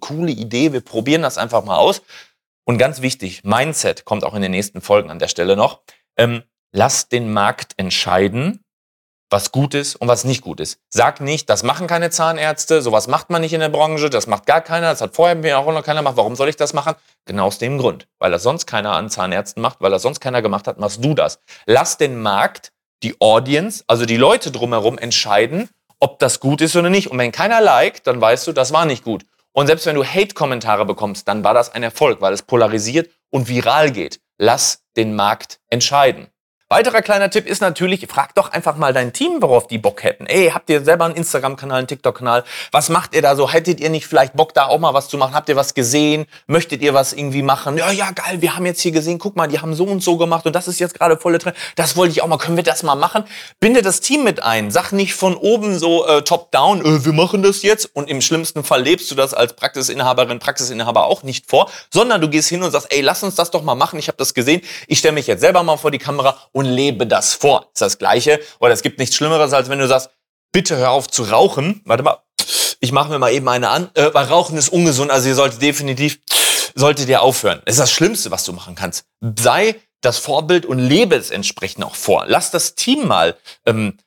coole 0.00 0.32
Idee, 0.32 0.72
wir 0.72 0.80
probieren 0.80 1.20
das 1.20 1.36
einfach 1.36 1.62
mal 1.62 1.76
aus. 1.76 2.00
Und 2.64 2.78
ganz 2.78 3.02
wichtig, 3.02 3.44
Mindset 3.44 4.06
kommt 4.06 4.24
auch 4.24 4.32
in 4.32 4.40
den 4.40 4.52
nächsten 4.52 4.80
Folgen 4.80 5.10
an 5.10 5.18
der 5.18 5.28
Stelle 5.28 5.56
noch. 5.56 5.82
Ähm, 6.16 6.42
lass 6.72 7.10
den 7.10 7.34
Markt 7.34 7.74
entscheiden, 7.76 8.62
was 9.30 9.52
gut 9.52 9.74
ist 9.74 9.96
und 9.96 10.08
was 10.08 10.24
nicht 10.24 10.42
gut 10.42 10.60
ist. 10.60 10.78
Sag 10.88 11.20
nicht, 11.20 11.50
das 11.50 11.62
machen 11.62 11.86
keine 11.86 12.10
Zahnärzte, 12.10 12.82
sowas 12.82 13.08
macht 13.08 13.30
man 13.30 13.40
nicht 13.40 13.52
in 13.52 13.60
der 13.60 13.68
Branche, 13.68 14.10
das 14.10 14.26
macht 14.26 14.46
gar 14.46 14.60
keiner, 14.60 14.90
das 14.90 15.00
hat 15.00 15.14
vorher 15.14 15.34
mir 15.34 15.58
auch 15.58 15.66
noch 15.66 15.82
keiner 15.82 16.00
gemacht, 16.00 16.16
warum 16.16 16.36
soll 16.36 16.48
ich 16.48 16.56
das 16.56 16.72
machen? 16.72 16.94
Genau 17.24 17.46
aus 17.46 17.58
dem 17.58 17.78
Grund, 17.78 18.06
weil 18.18 18.30
das 18.30 18.42
sonst 18.42 18.66
keiner 18.66 18.92
an 18.92 19.10
Zahnärzten 19.10 19.60
macht, 19.62 19.80
weil 19.80 19.90
das 19.90 20.02
sonst 20.02 20.20
keiner 20.20 20.42
gemacht 20.42 20.66
hat, 20.66 20.78
machst 20.78 21.04
du 21.04 21.14
das. 21.14 21.40
Lass 21.66 21.98
den 21.98 22.22
Markt, 22.22 22.72
die 23.02 23.20
Audience, 23.20 23.84
also 23.86 24.06
die 24.06 24.16
Leute 24.16 24.50
drumherum 24.50 24.98
entscheiden, 24.98 25.68
ob 25.98 26.18
das 26.18 26.40
gut 26.40 26.60
ist 26.60 26.76
oder 26.76 26.90
nicht. 26.90 27.10
Und 27.10 27.18
wenn 27.18 27.32
keiner 27.32 27.60
liked, 27.60 28.06
dann 28.06 28.20
weißt 28.20 28.46
du, 28.46 28.52
das 28.52 28.72
war 28.72 28.84
nicht 28.84 29.04
gut. 29.04 29.24
Und 29.52 29.66
selbst 29.66 29.86
wenn 29.86 29.96
du 29.96 30.04
Hate-Kommentare 30.04 30.84
bekommst, 30.84 31.26
dann 31.28 31.42
war 31.42 31.54
das 31.54 31.72
ein 31.72 31.82
Erfolg, 31.82 32.20
weil 32.20 32.34
es 32.34 32.42
polarisiert 32.42 33.10
und 33.30 33.48
viral 33.48 33.90
geht. 33.90 34.20
Lass 34.38 34.82
den 34.96 35.14
Markt 35.16 35.60
entscheiden. 35.68 36.28
Weiterer 36.68 37.00
kleiner 37.00 37.30
Tipp 37.30 37.46
ist 37.46 37.60
natürlich, 37.60 38.04
frag 38.10 38.34
doch 38.34 38.50
einfach 38.50 38.76
mal 38.76 38.92
dein 38.92 39.12
Team, 39.12 39.40
worauf 39.40 39.68
die 39.68 39.78
Bock 39.78 40.02
hätten. 40.02 40.26
Ey, 40.26 40.50
habt 40.52 40.68
ihr 40.68 40.84
selber 40.84 41.04
einen 41.04 41.14
Instagram-Kanal, 41.14 41.78
einen 41.78 41.86
TikTok-Kanal? 41.86 42.42
Was 42.72 42.88
macht 42.88 43.14
ihr 43.14 43.22
da 43.22 43.36
so? 43.36 43.48
Hättet 43.48 43.78
ihr 43.78 43.88
nicht 43.88 44.08
vielleicht 44.08 44.32
Bock, 44.32 44.52
da 44.52 44.66
auch 44.66 44.80
mal 44.80 44.92
was 44.92 45.06
zu 45.06 45.16
machen? 45.16 45.32
Habt 45.32 45.48
ihr 45.48 45.54
was 45.54 45.74
gesehen? 45.74 46.26
Möchtet 46.48 46.82
ihr 46.82 46.92
was 46.92 47.12
irgendwie 47.12 47.44
machen? 47.44 47.78
Ja, 47.78 47.92
ja, 47.92 48.10
geil, 48.10 48.42
wir 48.42 48.56
haben 48.56 48.66
jetzt 48.66 48.80
hier 48.80 48.90
gesehen, 48.90 49.20
guck 49.20 49.36
mal, 49.36 49.46
die 49.46 49.60
haben 49.60 49.74
so 49.74 49.84
und 49.84 50.02
so 50.02 50.16
gemacht 50.16 50.44
und 50.44 50.56
das 50.56 50.66
ist 50.66 50.80
jetzt 50.80 50.98
gerade 50.98 51.16
volle 51.16 51.38
Trend. 51.38 51.56
Das 51.76 51.96
wollte 51.96 52.10
ich 52.10 52.22
auch 52.22 52.26
mal. 52.26 52.36
Können 52.36 52.56
wir 52.56 52.64
das 52.64 52.82
mal 52.82 52.96
machen? 52.96 53.22
Binde 53.60 53.80
das 53.80 54.00
Team 54.00 54.24
mit 54.24 54.42
ein. 54.42 54.72
Sag 54.72 54.90
nicht 54.90 55.14
von 55.14 55.36
oben 55.36 55.78
so 55.78 56.04
äh, 56.04 56.22
top-down, 56.22 56.84
äh, 56.84 57.04
wir 57.04 57.12
machen 57.12 57.44
das 57.44 57.62
jetzt 57.62 57.94
und 57.94 58.10
im 58.10 58.20
schlimmsten 58.20 58.64
Fall 58.64 58.82
lebst 58.82 59.08
du 59.08 59.14
das 59.14 59.34
als 59.34 59.54
Praxisinhaberin, 59.54 60.40
Praxisinhaber 60.40 61.04
auch 61.04 61.22
nicht 61.22 61.48
vor, 61.48 61.70
sondern 61.94 62.20
du 62.20 62.28
gehst 62.28 62.48
hin 62.48 62.64
und 62.64 62.72
sagst, 62.72 62.88
ey, 62.90 63.02
lass 63.02 63.22
uns 63.22 63.36
das 63.36 63.52
doch 63.52 63.62
mal 63.62 63.76
machen. 63.76 64.00
Ich 64.00 64.08
habe 64.08 64.18
das 64.18 64.34
gesehen. 64.34 64.62
Ich 64.88 64.98
stelle 64.98 65.14
mich 65.14 65.28
jetzt 65.28 65.42
selber 65.42 65.62
mal 65.62 65.76
vor 65.76 65.92
die 65.92 65.98
Kamera 65.98 66.36
und 66.56 66.64
lebe 66.64 67.06
das 67.06 67.34
vor. 67.34 67.68
Ist 67.74 67.82
das 67.82 67.98
Gleiche. 67.98 68.40
Oder 68.60 68.72
es 68.72 68.80
gibt 68.80 68.98
nichts 68.98 69.14
Schlimmeres, 69.14 69.52
als 69.52 69.68
wenn 69.68 69.78
du 69.78 69.86
sagst, 69.86 70.08
bitte 70.52 70.76
hör 70.78 70.90
auf 70.90 71.06
zu 71.06 71.24
rauchen. 71.24 71.82
Warte 71.84 72.02
mal, 72.02 72.22
ich 72.80 72.92
mache 72.92 73.10
mir 73.10 73.18
mal 73.18 73.30
eben 73.30 73.46
eine 73.46 73.68
an, 73.68 73.90
äh, 73.92 74.14
weil 74.14 74.24
Rauchen 74.24 74.56
ist 74.56 74.70
ungesund. 74.70 75.10
Also 75.10 75.28
ihr 75.28 75.34
solltet 75.34 75.60
definitiv, 75.60 76.18
solltet 76.74 77.10
ihr 77.10 77.20
aufhören. 77.20 77.60
Das 77.66 77.74
ist 77.74 77.80
das 77.80 77.92
Schlimmste, 77.92 78.30
was 78.30 78.44
du 78.44 78.54
machen 78.54 78.74
kannst. 78.74 79.04
Sei 79.38 79.78
das 80.00 80.16
Vorbild 80.16 80.64
und 80.64 80.78
lebe 80.78 81.14
es 81.14 81.30
entsprechend 81.30 81.84
auch 81.84 81.94
vor. 81.94 82.24
Lass 82.26 82.50
das 82.50 82.74
Team 82.74 83.06
mal 83.06 83.36
ähm, 83.66 83.98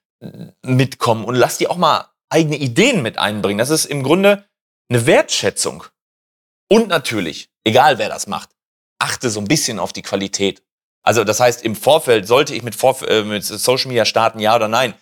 mitkommen 0.63 1.25
und 1.25 1.35
lass 1.35 1.59
die 1.59 1.67
auch 1.67 1.77
mal 1.77 2.09
eigene 2.29 2.57
Ideen 2.57 3.03
mit 3.03 3.19
einbringen. 3.19 3.59
Das 3.59 3.69
ist 3.69 3.85
im 3.85 4.01
Grunde 4.01 4.43
eine 4.89 5.05
Wertschätzung. 5.05 5.83
Und 6.67 6.87
natürlich, 6.87 7.51
egal 7.63 7.99
wer 7.99 8.09
das 8.09 8.25
macht, 8.25 8.49
achte 8.97 9.29
so 9.29 9.39
ein 9.39 9.47
bisschen 9.47 9.77
auf 9.77 9.93
die 9.93 10.01
Qualität. 10.01 10.63
Also 11.03 11.23
das 11.23 11.39
heißt, 11.39 11.63
im 11.63 11.75
Vorfeld 11.75 12.27
sollte 12.27 12.53
ich 12.53 12.63
mit, 12.63 12.75
Vorf 12.75 13.01
äh, 13.03 13.23
mit 13.23 13.43
Social 13.43 13.87
Media 13.87 14.05
starten, 14.05 14.39
ja 14.39 14.55
oder 14.55 14.67
nein, 14.67 14.93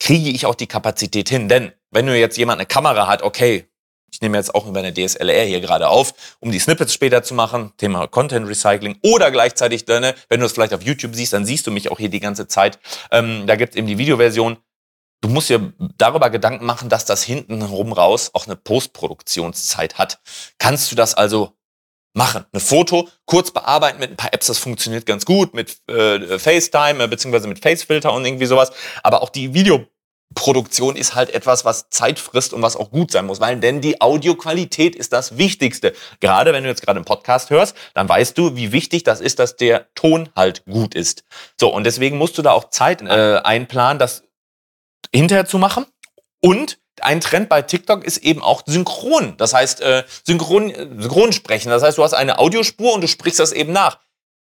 kriege 0.00 0.30
ich 0.30 0.46
auch 0.46 0.54
die 0.54 0.66
Kapazität 0.66 1.28
hin. 1.28 1.48
Denn 1.48 1.72
wenn 1.90 2.06
du 2.06 2.18
jetzt 2.18 2.36
jemand 2.36 2.58
eine 2.58 2.66
Kamera 2.66 3.06
hat, 3.06 3.22
okay, 3.22 3.66
ich 4.12 4.20
nehme 4.20 4.36
jetzt 4.36 4.54
auch 4.54 4.66
über 4.66 4.80
eine 4.80 4.92
DSLR 4.92 5.44
hier 5.44 5.60
gerade 5.60 5.88
auf, 5.88 6.36
um 6.40 6.50
die 6.50 6.58
Snippets 6.58 6.92
später 6.92 7.22
zu 7.22 7.34
machen, 7.34 7.72
Thema 7.78 8.06
Content 8.06 8.46
Recycling 8.46 8.98
oder 9.02 9.30
gleichzeitig 9.30 9.84
deine, 9.86 10.14
wenn 10.28 10.40
du 10.40 10.46
es 10.46 10.52
vielleicht 10.52 10.74
auf 10.74 10.82
YouTube 10.82 11.14
siehst, 11.14 11.32
dann 11.32 11.46
siehst 11.46 11.66
du 11.66 11.70
mich 11.70 11.90
auch 11.90 11.98
hier 11.98 12.10
die 12.10 12.20
ganze 12.20 12.46
Zeit. 12.46 12.78
Ähm, 13.10 13.46
da 13.46 13.56
gibt 13.56 13.72
es 13.72 13.78
eben 13.78 13.86
die 13.86 13.98
Videoversion. 13.98 14.58
Du 15.22 15.28
musst 15.28 15.48
dir 15.48 15.72
darüber 15.96 16.30
Gedanken 16.30 16.66
machen, 16.66 16.88
dass 16.88 17.04
das 17.04 17.22
hinten 17.22 17.62
rum 17.62 17.92
raus 17.92 18.30
auch 18.34 18.46
eine 18.46 18.56
Postproduktionszeit 18.56 19.96
hat. 19.96 20.20
Kannst 20.58 20.90
du 20.90 20.96
das 20.96 21.14
also 21.14 21.52
machen. 22.14 22.44
Eine 22.52 22.60
Foto 22.60 23.08
kurz 23.26 23.50
bearbeiten 23.50 23.98
mit 23.98 24.10
ein 24.10 24.16
paar 24.16 24.32
Apps, 24.34 24.46
das 24.46 24.58
funktioniert 24.58 25.06
ganz 25.06 25.24
gut, 25.24 25.54
mit 25.54 25.78
äh, 25.88 26.38
FaceTime 26.38 27.04
äh, 27.04 27.08
beziehungsweise 27.08 27.48
mit 27.48 27.60
Facefilter 27.60 28.12
und 28.12 28.24
irgendwie 28.24 28.46
sowas. 28.46 28.72
Aber 29.02 29.22
auch 29.22 29.30
die 29.30 29.54
Videoproduktion 29.54 30.96
ist 30.96 31.14
halt 31.14 31.30
etwas, 31.30 31.64
was 31.64 31.88
Zeit 31.90 32.18
frisst 32.18 32.52
und 32.52 32.62
was 32.62 32.76
auch 32.76 32.90
gut 32.90 33.10
sein 33.10 33.26
muss, 33.26 33.40
weil 33.40 33.58
denn 33.58 33.80
die 33.80 34.00
Audioqualität 34.00 34.94
ist 34.94 35.12
das 35.12 35.38
Wichtigste. 35.38 35.94
Gerade 36.20 36.52
wenn 36.52 36.64
du 36.64 36.68
jetzt 36.68 36.82
gerade 36.82 36.98
einen 36.98 37.06
Podcast 37.06 37.50
hörst, 37.50 37.76
dann 37.94 38.08
weißt 38.08 38.36
du, 38.36 38.56
wie 38.56 38.72
wichtig 38.72 39.04
das 39.04 39.20
ist, 39.20 39.38
dass 39.38 39.56
der 39.56 39.92
Ton 39.94 40.28
halt 40.36 40.64
gut 40.66 40.94
ist. 40.94 41.24
So, 41.58 41.72
und 41.72 41.84
deswegen 41.84 42.18
musst 42.18 42.36
du 42.36 42.42
da 42.42 42.52
auch 42.52 42.70
Zeit 42.70 43.02
äh, 43.02 43.40
einplanen, 43.42 43.98
das 43.98 44.24
hinterher 45.14 45.46
zu 45.46 45.58
machen. 45.58 45.86
Und 46.40 46.81
ein 47.02 47.20
Trend 47.20 47.48
bei 47.48 47.62
TikTok 47.62 48.04
ist 48.04 48.18
eben 48.18 48.42
auch 48.42 48.62
synchron. 48.66 49.34
Das 49.36 49.54
heißt, 49.54 49.80
äh, 49.80 50.04
synchron, 50.24 50.72
synchron 50.98 51.32
sprechen. 51.32 51.70
Das 51.70 51.82
heißt, 51.82 51.98
du 51.98 52.02
hast 52.02 52.14
eine 52.14 52.38
Audiospur 52.38 52.94
und 52.94 53.02
du 53.02 53.08
sprichst 53.08 53.40
das 53.40 53.52
eben 53.52 53.72
nach. 53.72 53.98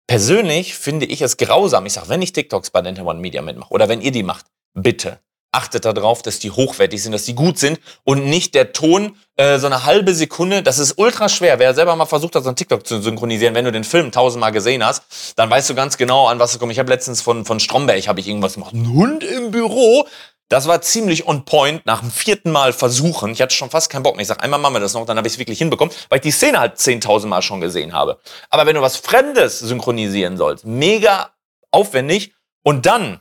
Persönlich 0.07 0.75
finde 0.75 1.07
ich 1.07 1.23
es 1.23 1.37
grausam. 1.37 1.87
Ich 1.87 1.93
sage, 1.95 2.09
wenn 2.09 2.23
ich 2.23 2.33
TikToks 2.33 2.71
bei 2.71 2.83
Denta 2.83 3.03
One 3.03 3.21
Media 3.21 3.43
mitmache 3.43 3.73
oder 3.73 3.89
wenn 3.89 4.01
ihr 4.01 4.13
die 4.13 4.23
macht, 4.23 4.47
bitte 4.75 5.21
achtet 5.53 5.85
darauf, 5.85 6.23
dass 6.23 6.39
die 6.39 6.51
hochwertig 6.51 7.03
sind, 7.03 7.13
dass 7.13 7.25
die 7.25 7.35
gut 7.35 7.59
sind 7.59 7.81
und 8.05 8.27
nicht 8.27 8.55
der 8.55 8.73
Ton 8.73 9.17
äh, 9.37 9.59
so 9.59 9.67
eine 9.67 9.85
halbe 9.85 10.15
Sekunde. 10.15 10.63
Das 10.63 10.79
ist 10.79 10.99
ultra 10.99 11.29
schwer. 11.29 11.59
Wer 11.59 11.75
selber 11.75 11.97
mal 11.97 12.07
versucht 12.07 12.35
hat, 12.35 12.43
so 12.43 12.51
einen 12.51 12.57
TikTok 12.57 12.87
zu 12.87 13.01
synchronisieren, 13.01 13.55
wenn 13.55 13.65
du 13.65 13.73
den 13.73 13.85
Film 13.85 14.13
tausendmal 14.13 14.53
gesehen 14.53 14.85
hast, 14.85 15.39
dann 15.39 15.49
weißt 15.49 15.71
du 15.71 15.75
ganz 15.75 15.97
genau, 15.97 16.27
an 16.27 16.39
was 16.39 16.53
es 16.53 16.59
kommt. 16.59 16.73
Ich 16.73 16.79
habe 16.79 16.91
letztens 16.91 17.23
von, 17.23 17.45
von 17.45 17.61
Stromberg 17.61 18.07
habe 18.09 18.21
ich 18.21 18.29
irgendwas 18.29 18.55
gemacht. 18.55 18.75
Ein 18.75 18.93
Hund 18.93 19.25
im 19.25 19.51
Büro. 19.51 20.07
Das 20.49 20.67
war 20.67 20.81
ziemlich 20.81 21.27
on 21.27 21.45
point 21.45 21.85
nach 21.85 22.01
dem 22.01 22.11
vierten 22.11 22.51
Mal 22.51 22.73
versuchen. 22.73 23.33
Ich 23.33 23.43
hatte 23.43 23.55
schon 23.55 23.69
fast 23.69 23.91
keinen 23.91 24.03
Bock 24.03 24.17
mehr. 24.17 24.23
Ich 24.23 24.29
sag, 24.29 24.43
einmal 24.43 24.59
machen 24.59 24.75
wir 24.75 24.81
das 24.81 24.95
noch, 24.95 25.05
dann 25.05 25.19
habe 25.19 25.29
ich 25.29 25.35
es 25.35 25.39
wirklich 25.39 25.59
hinbekommen, 25.59 25.95
weil 26.09 26.19
ich 26.19 26.23
die 26.23 26.31
Szene 26.31 26.59
halt 26.59 26.77
10.000 26.77 27.27
Mal 27.27 27.43
schon 27.43 27.61
gesehen 27.61 27.93
habe. 27.93 28.19
Aber 28.49 28.65
wenn 28.65 28.75
du 28.75 28.81
was 28.81 28.97
Fremdes 28.97 29.59
synchronisieren 29.59 30.39
sollst, 30.39 30.65
mega 30.65 31.31
aufwendig 31.71 32.33
und 32.63 32.87
dann, 32.87 33.21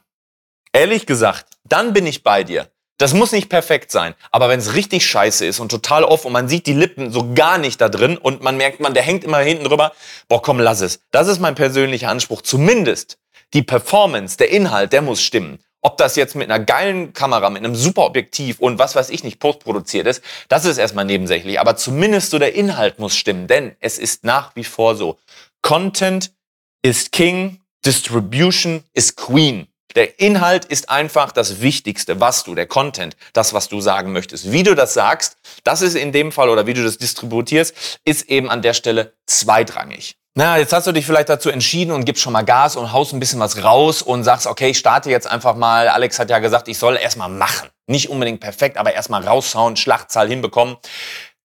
ehrlich 0.71 1.05
gesagt, 1.05 1.57
dann 1.65 1.91
bin 1.91 2.07
ich 2.07 2.23
bei 2.23 2.43
dir. 2.43 2.69
Das 2.97 3.13
muss 3.13 3.31
nicht 3.31 3.49
perfekt 3.49 3.91
sein, 3.91 4.15
aber 4.31 4.49
wenn 4.49 4.59
es 4.59 4.73
richtig 4.73 5.05
scheiße 5.05 5.45
ist 5.45 5.59
und 5.59 5.69
total 5.69 6.03
off 6.03 6.25
und 6.25 6.31
man 6.31 6.47
sieht 6.47 6.65
die 6.65 6.73
Lippen 6.73 7.11
so 7.11 7.33
gar 7.35 7.59
nicht 7.59 7.79
da 7.79 7.89
drin 7.89 8.17
und 8.17 8.41
man 8.41 8.57
merkt, 8.57 8.79
man, 8.79 8.95
der 8.95 9.03
hängt 9.03 9.23
immer 9.23 9.37
hinten 9.37 9.65
drüber, 9.65 9.91
boah, 10.27 10.41
komm, 10.41 10.59
lass 10.59 10.81
es. 10.81 11.01
Das 11.11 11.27
ist 11.27 11.39
mein 11.39 11.53
persönlicher 11.53 12.09
Anspruch. 12.09 12.41
Zumindest 12.41 13.19
die 13.53 13.61
Performance, 13.61 14.37
der 14.37 14.49
Inhalt, 14.49 14.93
der 14.93 15.03
muss 15.03 15.21
stimmen. 15.21 15.59
Ob 15.81 15.97
das 15.97 16.15
jetzt 16.15 16.35
mit 16.35 16.49
einer 16.49 16.63
geilen 16.63 17.13
Kamera, 17.13 17.49
mit 17.49 17.63
einem 17.63 17.75
super 17.75 18.05
Objektiv 18.05 18.59
und 18.59 18.79
was 18.79 18.95
weiß 18.95 19.09
ich 19.09 19.23
nicht 19.23 19.39
postproduziert 19.39 20.07
ist, 20.07 20.23
das 20.49 20.65
ist 20.65 20.77
erstmal 20.77 21.05
nebensächlich. 21.05 21.59
Aber 21.59 21.77
zumindest 21.77 22.31
so 22.31 22.39
der 22.39 22.55
Inhalt 22.55 22.99
muss 22.99 23.15
stimmen, 23.15 23.47
denn 23.47 23.75
es 23.79 23.99
ist 23.99 24.23
nach 24.23 24.55
wie 24.55 24.63
vor 24.63 24.95
so. 24.95 25.17
Content 25.61 26.31
ist 26.81 27.11
King, 27.11 27.61
Distribution 27.85 28.83
ist 28.93 29.15
Queen. 29.17 29.67
Der 29.95 30.19
Inhalt 30.19 30.65
ist 30.65 30.89
einfach 30.89 31.31
das 31.31 31.61
Wichtigste, 31.61 32.19
was 32.19 32.43
du, 32.43 32.53
der 32.53 32.67
Content, 32.67 33.15
das, 33.33 33.53
was 33.53 33.67
du 33.67 33.81
sagen 33.81 34.11
möchtest. 34.11 34.51
Wie 34.51 34.63
du 34.63 34.75
das 34.75 34.93
sagst, 34.93 35.37
das 35.63 35.81
ist 35.81 35.95
in 35.95 36.11
dem 36.11 36.31
Fall 36.31 36.49
oder 36.49 36.67
wie 36.67 36.73
du 36.73 36.83
das 36.83 36.97
distributierst, 36.97 37.99
ist 38.03 38.29
eben 38.29 38.49
an 38.49 38.61
der 38.61 38.73
Stelle 38.73 39.13
zweitrangig. 39.25 40.17
Na, 40.39 40.59
jetzt 40.59 40.71
hast 40.71 40.85
du 40.85 40.91
dich 40.91 41.03
vielleicht 41.03 41.29
dazu 41.29 41.49
entschieden 41.49 41.91
und 41.91 42.05
gibst 42.05 42.21
schon 42.21 42.31
mal 42.31 42.43
Gas 42.43 42.75
und 42.75 42.93
haust 42.93 43.11
ein 43.11 43.19
bisschen 43.19 43.39
was 43.39 43.63
raus 43.63 44.03
und 44.03 44.23
sagst, 44.23 44.45
okay, 44.45 44.69
ich 44.69 44.77
starte 44.77 45.09
jetzt 45.09 45.25
einfach 45.25 45.55
mal. 45.55 45.87
Alex 45.87 46.19
hat 46.19 46.29
ja 46.29 46.37
gesagt, 46.37 46.67
ich 46.67 46.77
soll 46.77 46.95
erstmal 46.95 47.27
machen. 47.27 47.69
Nicht 47.87 48.11
unbedingt 48.11 48.39
perfekt, 48.39 48.77
aber 48.77 48.93
erstmal 48.93 49.27
raushauen, 49.27 49.77
Schlachtzahl 49.77 50.27
hinbekommen. 50.27 50.77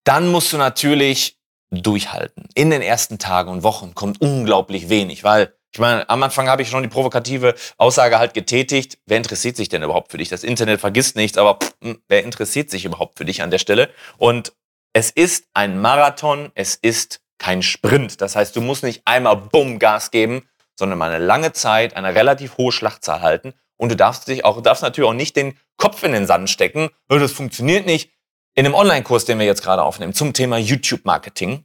Dann 0.05 0.31
musst 0.31 0.53
du 0.53 0.59
natürlich 0.59 1.39
durchhalten. 1.71 2.47
In 2.55 2.69
den 2.69 2.83
ersten 2.83 3.19
Tagen 3.19 3.51
und 3.51 3.63
Wochen 3.63 3.95
kommt 3.95 4.21
unglaublich 4.21 4.91
wenig, 4.91 5.25
weil 5.25 5.55
ich 5.73 5.81
meine, 5.81 6.07
am 6.11 6.23
Anfang 6.23 6.51
habe 6.51 6.61
ich 6.61 6.69
schon 6.69 6.83
die 6.83 6.91
provokative 6.91 7.55
Aussage 7.79 8.19
halt 8.19 8.35
getätigt. 8.35 8.99
Wer 9.07 9.17
interessiert 9.17 9.57
sich 9.57 9.71
denn 9.71 9.83
überhaupt 9.83 10.11
für 10.11 10.19
dich? 10.19 10.29
Das 10.29 10.45
Internet 10.45 10.81
vergisst 10.83 11.17
nichts, 11.17 11.39
aber 11.39 11.55
pff, 11.55 11.73
hm, 11.83 12.03
wer 12.09 12.25
interessiert 12.25 12.69
sich 12.69 12.85
überhaupt 12.85 13.17
für 13.17 13.25
dich 13.25 13.41
an 13.41 13.51
der 13.51 13.57
Stelle? 13.57 13.89
Und 14.19 14.53
es 14.93 15.11
ist 15.11 15.47
ein 15.55 15.81
Marathon, 15.81 16.53
es 16.55 16.75
ist 16.75 17.22
kein 17.43 17.63
Sprint. 17.63 18.21
Das 18.21 18.37
heißt, 18.37 18.55
du 18.55 18.61
musst 18.61 18.85
nicht 18.85 19.03
einmal 19.05 19.37
bumm 19.37 19.81
Gas 19.81 20.13
geben, 20.13 20.47
sondern 20.79 20.99
mal 20.99 21.11
eine 21.11 21.25
lange 21.25 21.53
Zeit, 21.53 21.97
eine 21.97 22.15
relativ 22.15 22.57
hohe 22.57 22.71
Schlachtzahl 22.71 23.21
halten. 23.21 23.53
Und 23.77 23.91
du 23.91 23.97
darfst 23.97 24.29
dich 24.29 24.45
auch, 24.45 24.63
darfst 24.63 24.85
natürlich 24.85 25.11
auch 25.11 25.15
nicht 25.15 25.35
den 25.35 25.59
Kopf 25.77 26.05
in 26.05 26.13
den 26.13 26.27
Sand 26.27 26.51
stecken. 26.51 26.91
Das 27.09 27.33
funktioniert 27.33 27.85
nicht. 27.85 28.11
In 28.55 28.63
dem 28.63 28.75
Online-Kurs, 28.75 29.25
den 29.25 29.41
wir 29.41 29.47
jetzt 29.47 29.63
gerade 29.63 29.83
aufnehmen, 29.83 30.15
zum 30.15 30.35
Thema 30.35 30.57
YouTube-Marketing, 30.57 31.65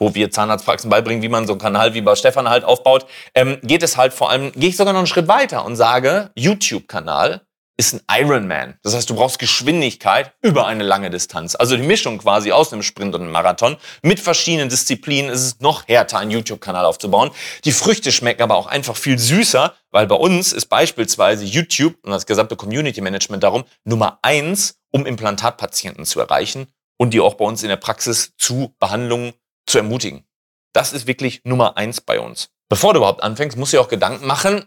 wo 0.00 0.14
wir 0.14 0.32
Zahnarztpraxen 0.32 0.90
beibringen, 0.90 1.22
wie 1.22 1.28
man 1.28 1.46
so 1.46 1.52
einen 1.52 1.60
Kanal 1.60 1.94
wie 1.94 2.00
bei 2.00 2.16
Stefan 2.16 2.48
halt 2.48 2.64
aufbaut, 2.64 3.06
ähm, 3.34 3.58
geht 3.62 3.84
es 3.84 3.96
halt 3.96 4.12
vor 4.12 4.30
allem, 4.30 4.50
gehe 4.52 4.70
ich 4.70 4.76
sogar 4.76 4.92
noch 4.92 5.00
einen 5.00 5.06
Schritt 5.06 5.28
weiter 5.28 5.64
und 5.64 5.76
sage, 5.76 6.30
YouTube-Kanal 6.34 7.42
ist 7.82 7.94
ein 7.94 8.22
Ironman. 8.22 8.78
Das 8.82 8.94
heißt, 8.94 9.10
du 9.10 9.16
brauchst 9.16 9.40
Geschwindigkeit 9.40 10.32
über 10.40 10.66
eine 10.66 10.84
lange 10.84 11.10
Distanz. 11.10 11.56
Also 11.56 11.76
die 11.76 11.82
Mischung 11.82 12.18
quasi 12.18 12.52
aus 12.52 12.72
einem 12.72 12.82
Sprint 12.82 13.14
und 13.14 13.22
einem 13.22 13.32
Marathon 13.32 13.76
mit 14.02 14.20
verschiedenen 14.20 14.68
Disziplinen 14.68 15.30
ist 15.30 15.40
es 15.40 15.60
noch 15.60 15.88
härter, 15.88 16.18
einen 16.18 16.30
YouTube-Kanal 16.30 16.84
aufzubauen. 16.84 17.32
Die 17.64 17.72
Früchte 17.72 18.12
schmecken 18.12 18.42
aber 18.42 18.54
auch 18.54 18.68
einfach 18.68 18.96
viel 18.96 19.18
süßer, 19.18 19.74
weil 19.90 20.06
bei 20.06 20.14
uns 20.14 20.52
ist 20.52 20.66
beispielsweise 20.66 21.44
YouTube 21.44 21.96
und 22.04 22.12
das 22.12 22.26
gesamte 22.26 22.54
Community 22.54 23.00
Management 23.00 23.42
darum 23.42 23.64
Nummer 23.84 24.20
eins, 24.22 24.78
um 24.92 25.04
Implantatpatienten 25.04 26.04
zu 26.04 26.20
erreichen 26.20 26.68
und 26.98 27.14
die 27.14 27.20
auch 27.20 27.34
bei 27.34 27.44
uns 27.44 27.64
in 27.64 27.68
der 27.68 27.76
Praxis 27.76 28.32
zu 28.38 28.76
Behandlungen 28.78 29.32
zu 29.66 29.78
ermutigen. 29.78 30.24
Das 30.72 30.92
ist 30.92 31.08
wirklich 31.08 31.40
Nummer 31.44 31.76
eins 31.76 32.00
bei 32.00 32.20
uns. 32.20 32.50
Bevor 32.68 32.94
du 32.94 33.00
überhaupt 33.00 33.22
anfängst, 33.22 33.58
musst 33.58 33.72
du 33.72 33.76
dir 33.76 33.82
auch 33.82 33.88
Gedanken 33.88 34.26
machen, 34.26 34.64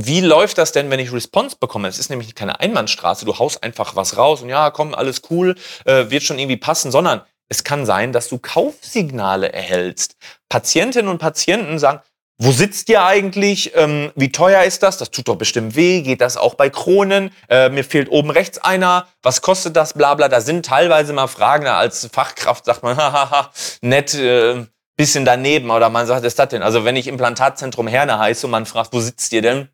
wie 0.00 0.20
läuft 0.20 0.58
das 0.58 0.70
denn, 0.70 0.90
wenn 0.90 1.00
ich 1.00 1.12
Response 1.12 1.56
bekomme? 1.58 1.88
Es 1.88 1.98
ist 1.98 2.08
nämlich 2.08 2.34
keine 2.36 2.60
Einbahnstraße, 2.60 3.24
du 3.24 3.36
haust 3.36 3.64
einfach 3.64 3.96
was 3.96 4.16
raus 4.16 4.42
und 4.42 4.48
ja, 4.48 4.70
komm, 4.70 4.94
alles 4.94 5.22
cool, 5.28 5.56
äh, 5.86 6.08
wird 6.08 6.22
schon 6.22 6.38
irgendwie 6.38 6.56
passen, 6.56 6.92
sondern 6.92 7.22
es 7.48 7.64
kann 7.64 7.84
sein, 7.84 8.12
dass 8.12 8.28
du 8.28 8.38
Kaufsignale 8.38 9.52
erhältst. 9.52 10.16
Patientinnen 10.48 11.10
und 11.10 11.18
Patienten 11.18 11.80
sagen, 11.80 12.00
wo 12.40 12.52
sitzt 12.52 12.88
ihr 12.88 13.02
eigentlich? 13.02 13.72
Ähm, 13.74 14.12
wie 14.14 14.30
teuer 14.30 14.62
ist 14.62 14.84
das? 14.84 14.98
Das 14.98 15.10
tut 15.10 15.26
doch 15.26 15.34
bestimmt 15.34 15.74
weh. 15.74 16.02
Geht 16.02 16.20
das 16.20 16.36
auch 16.36 16.54
bei 16.54 16.70
Kronen? 16.70 17.32
Äh, 17.48 17.68
mir 17.68 17.82
fehlt 17.82 18.08
oben 18.12 18.30
rechts 18.30 18.58
einer. 18.58 19.08
Was 19.22 19.42
kostet 19.42 19.74
das? 19.74 19.94
Blabla. 19.94 20.28
Da 20.28 20.40
sind 20.40 20.64
teilweise 20.64 21.12
mal 21.12 21.26
Fragen. 21.26 21.66
Als 21.66 22.08
Fachkraft 22.12 22.66
sagt 22.66 22.84
man, 22.84 22.96
hahaha, 22.96 23.50
nett, 23.80 24.14
äh, 24.14 24.64
bisschen 24.96 25.24
daneben. 25.24 25.70
Oder 25.70 25.90
man 25.90 26.06
sagt, 26.06 26.24
ist 26.24 26.38
das 26.38 26.48
denn? 26.50 26.62
Also 26.62 26.84
wenn 26.84 26.94
ich 26.94 27.08
Implantatzentrum 27.08 27.88
Herne 27.88 28.20
heiße 28.20 28.46
und 28.46 28.52
man 28.52 28.66
fragt, 28.66 28.92
wo 28.92 29.00
sitzt 29.00 29.32
ihr 29.32 29.42
denn? 29.42 29.68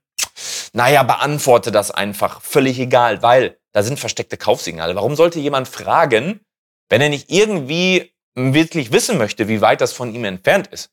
Naja, 0.72 1.02
beantworte 1.02 1.72
das 1.72 1.90
einfach. 1.90 2.40
Völlig 2.42 2.78
egal, 2.78 3.22
weil 3.22 3.58
da 3.72 3.82
sind 3.82 3.98
versteckte 3.98 4.36
Kaufsignale. 4.36 4.94
Warum 4.94 5.16
sollte 5.16 5.40
jemand 5.40 5.68
fragen, 5.68 6.40
wenn 6.88 7.00
er 7.00 7.08
nicht 7.08 7.30
irgendwie 7.30 8.14
wirklich 8.34 8.92
wissen 8.92 9.18
möchte, 9.18 9.48
wie 9.48 9.60
weit 9.60 9.80
das 9.80 9.92
von 9.92 10.14
ihm 10.14 10.24
entfernt 10.24 10.68
ist? 10.68 10.90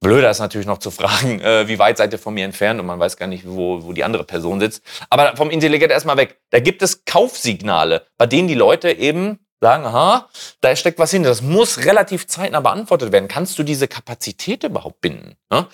Blöder 0.00 0.30
ist 0.30 0.38
natürlich 0.38 0.66
noch 0.66 0.78
zu 0.78 0.90
fragen, 0.90 1.40
äh, 1.42 1.66
wie 1.68 1.78
weit 1.78 1.96
seid 1.96 2.12
ihr 2.12 2.18
von 2.18 2.34
mir 2.34 2.44
entfernt 2.44 2.80
und 2.80 2.86
man 2.86 3.00
weiß 3.00 3.16
gar 3.16 3.26
nicht, 3.26 3.44
wo, 3.46 3.82
wo 3.82 3.92
die 3.92 4.04
andere 4.04 4.24
Person 4.24 4.60
sitzt. 4.60 4.82
Aber 5.10 5.36
vom 5.36 5.50
Intelligent 5.50 5.90
erstmal 5.90 6.16
weg. 6.16 6.40
Da 6.50 6.60
gibt 6.60 6.82
es 6.82 7.04
Kaufsignale, 7.04 8.06
bei 8.16 8.26
denen 8.26 8.48
die 8.48 8.54
Leute 8.54 8.90
eben 8.90 9.40
sagen, 9.60 9.84
aha, 9.84 10.28
da 10.60 10.76
steckt 10.76 11.00
was 11.00 11.10
hinter. 11.10 11.30
Das 11.30 11.42
muss 11.42 11.84
relativ 11.84 12.28
zeitnah 12.28 12.60
beantwortet 12.60 13.10
werden. 13.10 13.28
Kannst 13.28 13.58
du 13.58 13.64
diese 13.64 13.88
Kapazität 13.88 14.62
überhaupt 14.62 15.00
binden? 15.00 15.34
Ne? 15.50 15.66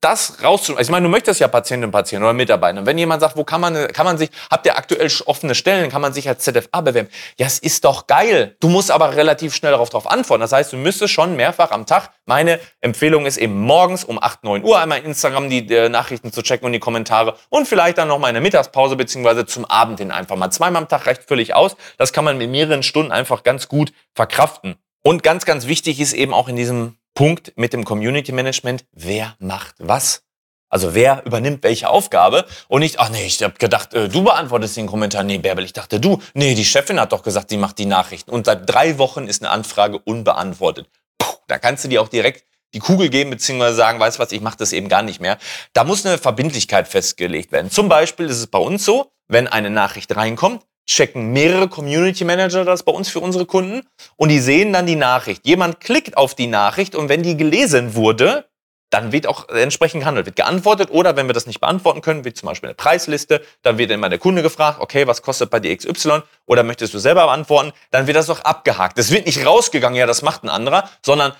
Das 0.00 0.42
rauszunehmen. 0.42 0.78
Also 0.78 0.88
ich 0.88 0.92
meine, 0.92 1.04
du 1.04 1.10
möchtest 1.10 1.40
ja 1.40 1.48
Patientinnen 1.48 1.88
und 1.88 1.92
Patienten 1.92 2.24
oder 2.24 2.32
Mitarbeiter. 2.32 2.80
Und 2.80 2.86
wenn 2.86 2.98
jemand 2.98 3.20
sagt, 3.20 3.36
wo 3.36 3.44
kann 3.44 3.60
man, 3.60 3.88
kann 3.88 4.06
man 4.06 4.18
sich, 4.18 4.30
habt 4.50 4.66
ihr 4.66 4.76
aktuell 4.76 5.10
offene 5.26 5.54
Stellen, 5.54 5.90
kann 5.90 6.00
man 6.00 6.12
sich 6.12 6.28
als 6.28 6.44
ZFA 6.44 6.80
bewerben? 6.80 7.08
Ja, 7.38 7.46
es 7.46 7.58
ist 7.58 7.84
doch 7.84 8.06
geil. 8.06 8.56
Du 8.60 8.68
musst 8.68 8.90
aber 8.90 9.16
relativ 9.16 9.54
schnell 9.54 9.72
darauf, 9.72 9.90
darauf 9.90 10.10
antworten. 10.10 10.40
Das 10.40 10.52
heißt, 10.52 10.72
du 10.72 10.76
müsstest 10.76 11.12
schon 11.12 11.36
mehrfach 11.36 11.70
am 11.70 11.86
Tag, 11.86 12.10
meine 12.26 12.58
Empfehlung 12.80 13.26
ist 13.26 13.36
eben 13.36 13.60
morgens 13.60 14.04
um 14.04 14.22
8, 14.22 14.44
9 14.44 14.64
Uhr 14.64 14.78
einmal 14.78 15.00
Instagram 15.00 15.50
die, 15.50 15.66
die 15.66 15.88
Nachrichten 15.88 16.32
zu 16.32 16.42
checken 16.42 16.64
und 16.64 16.72
die 16.72 16.78
Kommentare 16.78 17.36
und 17.50 17.68
vielleicht 17.68 17.98
dann 17.98 18.08
noch 18.08 18.18
mal 18.18 18.28
in 18.28 18.34
der 18.34 18.42
Mittagspause 18.42 18.96
beziehungsweise 18.96 19.44
zum 19.44 19.66
Abend 19.66 19.98
hin 19.98 20.10
einfach 20.10 20.36
mal 20.36 20.50
zweimal 20.50 20.82
am 20.82 20.88
Tag 20.88 21.06
reicht 21.06 21.24
völlig 21.24 21.54
aus. 21.54 21.76
Das 21.98 22.12
kann 22.12 22.24
man 22.24 22.38
mit 22.38 22.50
mehreren 22.50 22.82
Stunden 22.82 23.12
einfach 23.12 23.42
ganz 23.42 23.68
gut 23.68 23.92
verkraften. 24.14 24.76
Und 25.02 25.22
ganz, 25.22 25.44
ganz 25.44 25.66
wichtig 25.66 26.00
ist 26.00 26.14
eben 26.14 26.32
auch 26.32 26.48
in 26.48 26.56
diesem 26.56 26.96
Punkt 27.14 27.52
mit 27.56 27.72
dem 27.72 27.84
Community 27.84 28.32
Management, 28.32 28.84
wer 28.92 29.36
macht 29.38 29.76
was? 29.78 30.24
Also 30.68 30.92
wer 30.94 31.24
übernimmt 31.24 31.62
welche 31.62 31.88
Aufgabe 31.88 32.46
und 32.66 32.80
nicht, 32.80 32.98
ach 32.98 33.08
nee, 33.08 33.24
ich 33.24 33.40
habe 33.44 33.54
gedacht, 33.54 33.94
äh, 33.94 34.08
du 34.08 34.24
beantwortest 34.24 34.76
den 34.76 34.88
Kommentar. 34.88 35.22
Nee, 35.22 35.38
Bärbel, 35.38 35.64
ich 35.64 35.72
dachte 35.72 36.00
du. 36.00 36.20
Nee, 36.34 36.56
die 36.56 36.64
Chefin 36.64 36.98
hat 36.98 37.12
doch 37.12 37.22
gesagt, 37.22 37.50
sie 37.50 37.56
macht 37.56 37.78
die 37.78 37.86
Nachrichten. 37.86 38.32
Und 38.32 38.46
seit 38.46 38.68
drei 38.68 38.98
Wochen 38.98 39.28
ist 39.28 39.42
eine 39.42 39.52
Anfrage 39.52 40.00
unbeantwortet. 40.00 40.88
Puh, 41.18 41.36
da 41.46 41.58
kannst 41.58 41.84
du 41.84 41.88
dir 41.88 42.02
auch 42.02 42.08
direkt 42.08 42.44
die 42.74 42.80
Kugel 42.80 43.08
geben, 43.08 43.30
beziehungsweise 43.30 43.76
sagen, 43.76 44.00
weißt 44.00 44.18
was, 44.18 44.32
ich 44.32 44.40
mache 44.40 44.56
das 44.56 44.72
eben 44.72 44.88
gar 44.88 45.02
nicht 45.02 45.20
mehr. 45.20 45.38
Da 45.74 45.84
muss 45.84 46.04
eine 46.04 46.18
Verbindlichkeit 46.18 46.88
festgelegt 46.88 47.52
werden. 47.52 47.70
Zum 47.70 47.88
Beispiel 47.88 48.26
ist 48.26 48.38
es 48.38 48.48
bei 48.48 48.58
uns 48.58 48.84
so, 48.84 49.12
wenn 49.28 49.46
eine 49.46 49.70
Nachricht 49.70 50.16
reinkommt, 50.16 50.64
checken 50.86 51.32
mehrere 51.32 51.68
Community 51.68 52.24
Manager 52.24 52.64
das 52.64 52.82
bei 52.82 52.92
uns 52.92 53.08
für 53.08 53.20
unsere 53.20 53.46
Kunden 53.46 53.82
und 54.16 54.28
die 54.28 54.38
sehen 54.38 54.72
dann 54.72 54.86
die 54.86 54.96
Nachricht. 54.96 55.46
Jemand 55.46 55.80
klickt 55.80 56.16
auf 56.16 56.34
die 56.34 56.46
Nachricht 56.46 56.94
und 56.94 57.08
wenn 57.08 57.22
die 57.22 57.36
gelesen 57.36 57.94
wurde, 57.94 58.46
dann 58.90 59.10
wird 59.10 59.26
auch 59.26 59.48
entsprechend 59.48 60.02
gehandelt, 60.02 60.26
wird 60.26 60.36
geantwortet 60.36 60.90
oder 60.90 61.16
wenn 61.16 61.26
wir 61.26 61.32
das 61.32 61.46
nicht 61.46 61.60
beantworten 61.60 62.00
können, 62.00 62.24
wie 62.24 62.32
zum 62.32 62.48
Beispiel 62.48 62.68
eine 62.68 62.76
Preisliste, 62.76 63.42
dann 63.62 63.76
wird 63.76 63.90
immer 63.90 64.08
der 64.08 64.20
Kunde 64.20 64.42
gefragt, 64.42 64.80
okay, 64.80 65.06
was 65.06 65.22
kostet 65.22 65.50
bei 65.50 65.58
dir 65.58 65.76
XY 65.76 66.22
oder 66.46 66.62
möchtest 66.62 66.94
du 66.94 66.98
selber 66.98 67.24
beantworten, 67.24 67.72
dann 67.90 68.06
wird 68.06 68.16
das 68.16 68.30
auch 68.30 68.40
abgehakt. 68.40 68.98
Es 68.98 69.10
wird 69.10 69.26
nicht 69.26 69.44
rausgegangen, 69.44 69.98
ja, 69.98 70.06
das 70.06 70.22
macht 70.22 70.44
ein 70.44 70.48
anderer, 70.48 70.88
sondern 71.04 71.32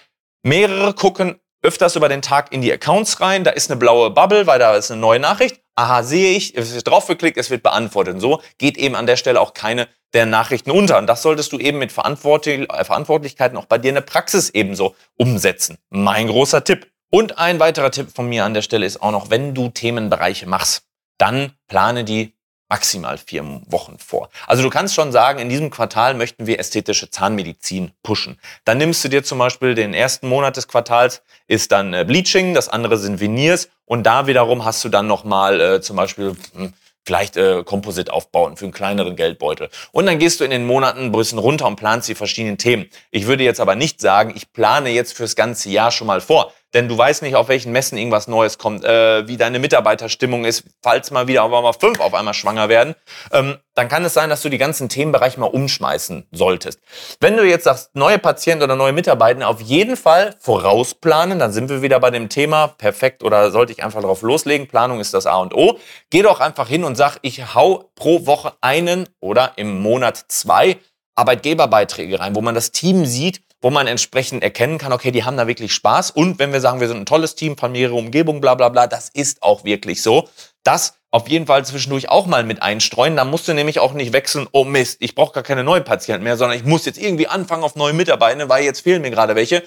mehrere 0.43 0.95
gucken 0.95 1.39
öfters 1.63 1.97
über 1.97 2.09
den 2.09 2.23
Tag 2.23 2.53
in 2.53 2.61
die 2.61 2.73
Accounts 2.73 3.21
rein, 3.21 3.45
da 3.45 3.51
ist 3.51 3.71
eine 3.71 3.79
blaue 3.79 4.11
Bubble, 4.11 4.47
weil 4.47 4.59
da 4.59 4.77
ist 4.77 4.91
eine 4.91 5.01
neue 5.01 5.21
Nachricht 5.21 5.64
aha, 5.77 6.03
sehe 6.03 6.37
ich, 6.37 6.57
es 6.57 6.75
wird 6.75 6.87
draufgeklickt, 6.87 7.37
es 7.37 7.51
wird 7.51 7.63
beantwortet. 7.63 8.15
Und 8.15 8.21
so 8.21 8.43
geht 8.59 8.77
eben 8.77 8.95
an 8.95 9.07
der 9.07 9.17
Stelle 9.17 9.41
auch 9.41 9.55
keine 9.55 9.89
der 10.13 10.27
Nachrichten 10.27 10.71
unter. 10.71 10.99
Und 10.99 11.07
das 11.07 11.23
solltest 11.23 11.53
du 11.53 11.59
eben 11.59 11.79
mit 11.79 11.91
äh, 11.91 12.85
Verantwortlichkeiten 12.85 13.59
auch 13.59 13.67
bei 13.67 13.79
dir 13.79 13.89
in 13.89 13.97
der 13.97 14.03
Praxis 14.03 14.51
ebenso 14.51 14.95
umsetzen. 15.17 15.79
Mein 15.91 16.29
großer 16.29 16.65
Tipp. 16.65 16.91
Und 17.11 17.39
ein 17.39 17.61
weiterer 17.61 17.91
Tipp 17.91 18.11
von 18.15 18.29
mir 18.29 18.45
an 18.45 18.55
der 18.55 18.63
Stelle 18.63 18.87
ist 18.87 19.03
auch 19.03 19.13
noch, 19.13 19.31
wenn 19.31 19.55
du 19.55 19.69
Themenbereiche 19.69 20.49
machst, 20.49 20.85
dann 21.19 21.53
plane 21.69 22.05
die 22.05 22.35
maximal 22.75 23.19
vier 23.19 23.45
Wochen 23.69 23.99
vor. 24.01 24.31
Also 24.49 24.65
du 24.65 24.69
kannst 24.69 24.97
schon 24.97 25.13
sagen, 25.13 25.39
in 25.39 25.49
diesem 25.49 25.71
Quartal 25.71 26.15
möchten 26.15 26.49
wir 26.49 26.59
ästhetische 26.59 27.09
Zahnmedizin 27.09 27.93
pushen. 28.03 28.37
Dann 28.65 28.79
nimmst 28.79 29.05
du 29.05 29.09
dir 29.09 29.23
zum 29.23 29.39
Beispiel 29.39 29.77
den 29.77 29.95
ersten 29.95 30.27
Monat 30.27 30.57
des 30.57 30.67
Quartals, 30.67 31.23
ist 31.47 31.71
dann 31.71 31.95
äh, 31.95 32.05
Bleaching, 32.05 32.53
das 32.53 32.69
andere 32.69 32.99
sind 32.99 33.21
Veneers 33.21 33.69
und 33.85 34.03
da 34.03 34.27
wiederum 34.27 34.65
hast 34.65 34.83
du 34.83 34.89
dann 34.89 35.07
nochmal 35.07 35.61
äh, 35.61 35.81
zum 35.83 35.95
Beispiel 35.95 36.35
hm, 36.53 36.73
vielleicht 37.07 37.37
äh, 37.37 37.63
Komposit 37.63 38.11
aufbauen 38.11 38.57
für 38.57 38.65
einen 38.65 38.73
kleineren 38.73 39.15
Geldbeutel. 39.15 39.69
Und 39.93 40.07
dann 40.07 40.19
gehst 40.19 40.41
du 40.41 40.45
in 40.45 40.51
den 40.51 40.67
Monaten 40.67 41.01
ein 41.01 41.13
bisschen 41.13 41.39
runter 41.39 41.69
und 41.69 41.77
planst 41.77 42.09
die 42.09 42.17
verschiedenen 42.17 42.59
Themen. 42.59 42.91
Ich 43.13 43.29
würde 43.29 43.45
jetzt 43.45 43.61
aber 43.61 43.77
nicht 43.77 44.01
sagen, 44.01 44.33
ich 44.35 44.53
plane 44.53 44.91
jetzt 44.91 45.17
fürs 45.17 45.37
ganze 45.37 45.69
Jahr 45.69 45.93
schon 45.93 46.09
mal 46.09 46.21
vor 46.21 46.53
denn 46.75 46.89
du 46.89 46.99
weißt 46.99 47.23
nicht, 47.23 47.37
auf 47.37 47.49
welchen 47.49 47.73
Messen 47.73 47.97
irgendwas 47.97 48.29
Neues 48.29 48.59
kommt, 48.59 48.85
äh, 48.85 49.27
wie 49.29 49.37
deine 49.37 49.59
Mitarbeiterstimmung 49.59 50.45
ist, 50.45 50.65
falls 50.83 51.11
mal 51.11 51.29
wieder 51.29 51.45
auf 51.45 51.53
einmal 51.53 51.73
fünf 51.73 52.01
auf 52.01 52.15
einmal 52.15 52.35
schwanger 52.35 52.69
werden, 52.69 52.95
ähm, 53.33 53.57
dann 53.75 53.89
kann 53.89 54.05
es 54.05 54.15
sein, 54.15 54.29
dass 54.29 54.43
du 54.43 54.49
die 54.49 54.59
ganzen 54.59 54.89
Themenbereiche 54.89 55.41
mal 55.41 55.47
umschmeißen 55.47 56.27
solltest. 56.33 56.81
Wenn 57.21 57.37
du 57.37 57.45
jetzt 57.45 57.65
sagst, 57.65 57.95
neue 57.95 58.19
Patienten 58.19 58.65
oder 58.65 58.77
neue 58.77 58.93
Mitarbeiter 58.93 59.49
auf 59.49 59.61
jeden 59.61 59.97
Fall 59.97 60.35
vorausplanen, 60.41 61.39
dann 61.39 61.53
sind 61.53 61.69
wir 61.71 61.83
wieder 61.83 62.01
bei 62.01 62.11
dem 62.11 62.29
Thema, 62.29 62.69
perfekt, 62.69 63.23
oder 63.23 63.51
sollte 63.51 63.73
ich 63.73 63.83
einfach 63.83 64.01
darauf 64.01 64.23
loslegen, 64.23 64.69
Planung 64.69 65.01
ist 65.01 65.15
das 65.15 65.27
A 65.27 65.37
und 65.37 65.55
O. 65.55 65.79
Geh 66.11 66.23
doch 66.23 66.41
einfach 66.41 66.69
hin 66.69 66.85
und 66.85 66.97
sag, 66.97 67.19
ich 67.23 67.55
hau 67.55 67.91
pro 67.95 68.27
Woche 68.27 68.53
einen 68.61 69.09
oder 69.21 69.53
im 69.57 69.81
Monat 69.81 70.25
zwei 70.29 70.79
Arbeitgeberbeiträge 71.17 72.19
rein, 72.19 72.35
wo 72.35 72.41
man 72.41 72.55
das 72.55 72.73
Team 72.73 73.07
sieht, 73.07 73.41
wo 73.65 73.71
man 73.71 73.87
entsprechend 73.87 74.43
erkennen 74.43 74.77
kann, 74.77 74.93
okay, 74.93 75.11
die 75.11 75.25
haben 75.25 75.39
da 75.39 75.47
wirklich 75.47 75.73
Spaß. 75.73 76.11
Und 76.11 76.39
wenn 76.39 76.53
wir 76.53 76.61
sagen, 76.61 76.81
wir 76.81 76.89
sind 76.89 76.99
ein 76.99 77.07
tolles 77.07 77.35
Team, 77.35 77.57
familiäre 77.57 77.95
Umgebung, 77.95 78.43
bla 78.43 78.55
bla 78.55 78.69
bla, 78.69 78.87
das 78.87 79.09
ist 79.09 79.43
auch 79.43 79.65
wirklich 79.65 80.03
so. 80.03 80.29
Das 80.65 80.99
auf 81.11 81.29
jeden 81.29 81.47
Fall 81.47 81.65
zwischendurch 81.65 82.11
auch 82.11 82.27
mal 82.27 82.45
mit 82.45 82.61
einstreuen. 82.61 83.17
Da 83.17 83.25
musst 83.25 83.49
du 83.49 83.55
nämlich 83.55 83.79
auch 83.79 83.95
nicht 83.95 84.13
wechseln, 84.13 84.47
oh 84.53 84.65
Mist, 84.65 84.99
ich 85.01 85.15
brauche 85.15 85.33
gar 85.33 85.43
keine 85.43 85.65
neuen 85.65 85.83
Patienten 85.83 86.25
mehr, 86.25 86.37
sondern 86.37 86.59
ich 86.59 86.65
muss 86.67 86.85
jetzt 86.85 86.99
irgendwie 86.99 87.27
anfangen 87.27 87.65
auf 87.65 87.75
neue 87.75 87.95
Mitarbeiter, 87.95 88.51
weil 88.51 88.65
jetzt 88.65 88.81
fehlen 88.81 89.01
mir 89.01 89.11
gerade 89.11 89.35
welche. 89.35 89.63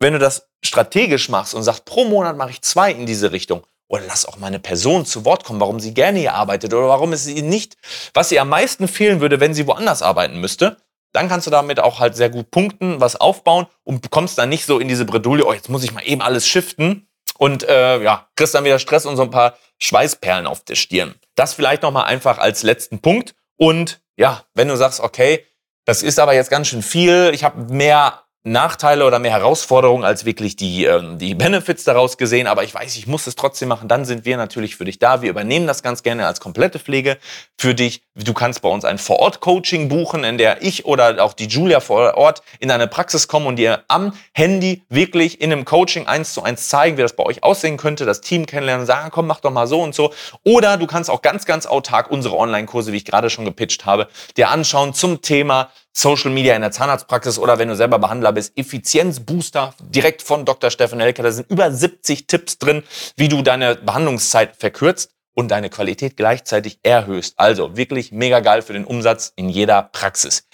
Wenn 0.00 0.14
du 0.14 0.18
das 0.18 0.48
strategisch 0.64 1.28
machst 1.28 1.54
und 1.54 1.62
sagst, 1.62 1.84
pro 1.84 2.06
Monat 2.06 2.36
mache 2.36 2.50
ich 2.50 2.62
zwei 2.62 2.90
in 2.90 3.06
diese 3.06 3.30
Richtung, 3.30 3.62
oder 3.86 4.02
lass 4.08 4.26
auch 4.26 4.38
mal 4.38 4.48
eine 4.48 4.58
Person 4.58 5.06
zu 5.06 5.24
Wort 5.24 5.44
kommen, 5.44 5.60
warum 5.60 5.78
sie 5.78 5.94
gerne 5.94 6.18
hier 6.18 6.34
arbeitet 6.34 6.74
oder 6.74 6.88
warum 6.88 7.12
es 7.12 7.28
ihr 7.28 7.44
nicht, 7.44 7.76
was 8.14 8.32
ihr 8.32 8.42
am 8.42 8.48
meisten 8.48 8.88
fehlen 8.88 9.20
würde, 9.20 9.38
wenn 9.38 9.54
sie 9.54 9.68
woanders 9.68 10.02
arbeiten 10.02 10.40
müsste, 10.40 10.76
dann 11.12 11.28
kannst 11.28 11.46
du 11.46 11.50
damit 11.50 11.80
auch 11.80 12.00
halt 12.00 12.16
sehr 12.16 12.30
gut 12.30 12.50
punkten, 12.50 13.00
was 13.00 13.16
aufbauen 13.16 13.66
und 13.84 14.02
bekommst 14.02 14.38
dann 14.38 14.48
nicht 14.48 14.66
so 14.66 14.78
in 14.78 14.88
diese 14.88 15.04
Bredouille, 15.04 15.44
oh, 15.44 15.52
jetzt 15.52 15.68
muss 15.68 15.84
ich 15.84 15.92
mal 15.92 16.02
eben 16.02 16.22
alles 16.22 16.46
shiften 16.46 17.08
und 17.38 17.62
äh, 17.62 18.02
ja, 18.02 18.28
kriegst 18.36 18.54
dann 18.54 18.64
wieder 18.64 18.78
Stress 18.78 19.06
und 19.06 19.16
so 19.16 19.22
ein 19.22 19.30
paar 19.30 19.56
Schweißperlen 19.78 20.46
auf 20.46 20.64
der 20.64 20.74
Stirn. 20.74 21.14
Das 21.34 21.54
vielleicht 21.54 21.82
nochmal 21.82 22.04
einfach 22.04 22.38
als 22.38 22.62
letzten 22.62 23.00
Punkt. 23.00 23.34
Und 23.56 24.00
ja, 24.16 24.44
wenn 24.54 24.68
du 24.68 24.76
sagst, 24.76 25.00
okay, 25.00 25.46
das 25.84 26.02
ist 26.02 26.18
aber 26.18 26.34
jetzt 26.34 26.50
ganz 26.50 26.68
schön 26.68 26.82
viel, 26.82 27.30
ich 27.32 27.44
habe 27.44 27.72
mehr 27.72 28.24
Nachteile 28.52 29.06
oder 29.06 29.18
mehr 29.18 29.32
Herausforderungen 29.32 30.04
als 30.04 30.24
wirklich 30.24 30.56
die, 30.56 30.84
ähm, 30.84 31.18
die 31.18 31.34
Benefits 31.34 31.84
daraus 31.84 32.18
gesehen. 32.18 32.46
Aber 32.46 32.64
ich 32.64 32.74
weiß, 32.74 32.96
ich 32.96 33.06
muss 33.06 33.26
es 33.26 33.36
trotzdem 33.36 33.68
machen. 33.68 33.88
Dann 33.88 34.04
sind 34.04 34.24
wir 34.24 34.36
natürlich 34.36 34.76
für 34.76 34.84
dich 34.84 34.98
da. 34.98 35.22
Wir 35.22 35.30
übernehmen 35.30 35.66
das 35.66 35.82
ganz 35.82 36.02
gerne 36.02 36.26
als 36.26 36.40
komplette 36.40 36.78
Pflege 36.78 37.18
für 37.56 37.74
dich. 37.74 38.02
Du 38.14 38.32
kannst 38.34 38.62
bei 38.62 38.68
uns 38.68 38.84
ein 38.84 38.98
Vor-Ort-Coaching 38.98 39.88
buchen, 39.88 40.24
in 40.24 40.38
der 40.38 40.62
ich 40.62 40.84
oder 40.84 41.22
auch 41.22 41.32
die 41.32 41.46
Julia 41.46 41.80
vor 41.80 42.14
Ort 42.16 42.42
in 42.58 42.68
deine 42.68 42.88
Praxis 42.88 43.28
kommen 43.28 43.46
und 43.46 43.56
dir 43.56 43.84
am 43.88 44.12
Handy 44.32 44.82
wirklich 44.88 45.40
in 45.40 45.52
einem 45.52 45.64
Coaching 45.64 46.06
eins 46.06 46.32
zu 46.34 46.42
eins 46.42 46.68
zeigen, 46.68 46.96
wie 46.96 47.02
das 47.02 47.14
bei 47.14 47.24
euch 47.24 47.44
aussehen 47.44 47.76
könnte, 47.76 48.06
das 48.06 48.20
Team 48.20 48.46
kennenlernen, 48.46 48.86
sagen, 48.86 49.10
komm, 49.10 49.26
mach 49.26 49.40
doch 49.40 49.50
mal 49.50 49.66
so 49.66 49.80
und 49.80 49.94
so. 49.94 50.12
Oder 50.44 50.76
du 50.76 50.86
kannst 50.86 51.10
auch 51.10 51.22
ganz, 51.22 51.44
ganz 51.44 51.66
autark 51.66 52.10
unsere 52.10 52.36
Online-Kurse, 52.36 52.92
wie 52.92 52.96
ich 52.96 53.04
gerade 53.04 53.30
schon 53.30 53.44
gepitcht 53.44 53.86
habe, 53.86 54.08
dir 54.36 54.50
anschauen 54.50 54.94
zum 54.94 55.22
Thema 55.22 55.70
Social 55.98 56.30
Media 56.30 56.54
in 56.54 56.62
der 56.62 56.70
Zahnarztpraxis 56.70 57.40
oder 57.40 57.58
wenn 57.58 57.66
du 57.66 57.74
selber 57.74 57.98
Behandler 57.98 58.30
bist, 58.30 58.56
Effizienzbooster 58.56 59.74
direkt 59.80 60.22
von 60.22 60.44
Dr. 60.44 60.70
Steffen 60.70 61.00
Helker. 61.00 61.24
Da 61.24 61.32
sind 61.32 61.50
über 61.50 61.72
70 61.72 62.28
Tipps 62.28 62.58
drin, 62.58 62.84
wie 63.16 63.28
du 63.28 63.42
deine 63.42 63.74
Behandlungszeit 63.74 64.54
verkürzt 64.56 65.10
und 65.34 65.48
deine 65.48 65.70
Qualität 65.70 66.16
gleichzeitig 66.16 66.78
erhöhst. 66.84 67.34
Also 67.36 67.76
wirklich 67.76 68.12
mega 68.12 68.38
geil 68.38 68.62
für 68.62 68.74
den 68.74 68.84
Umsatz 68.84 69.32
in 69.34 69.48
jeder 69.48 69.82
Praxis. 69.82 70.46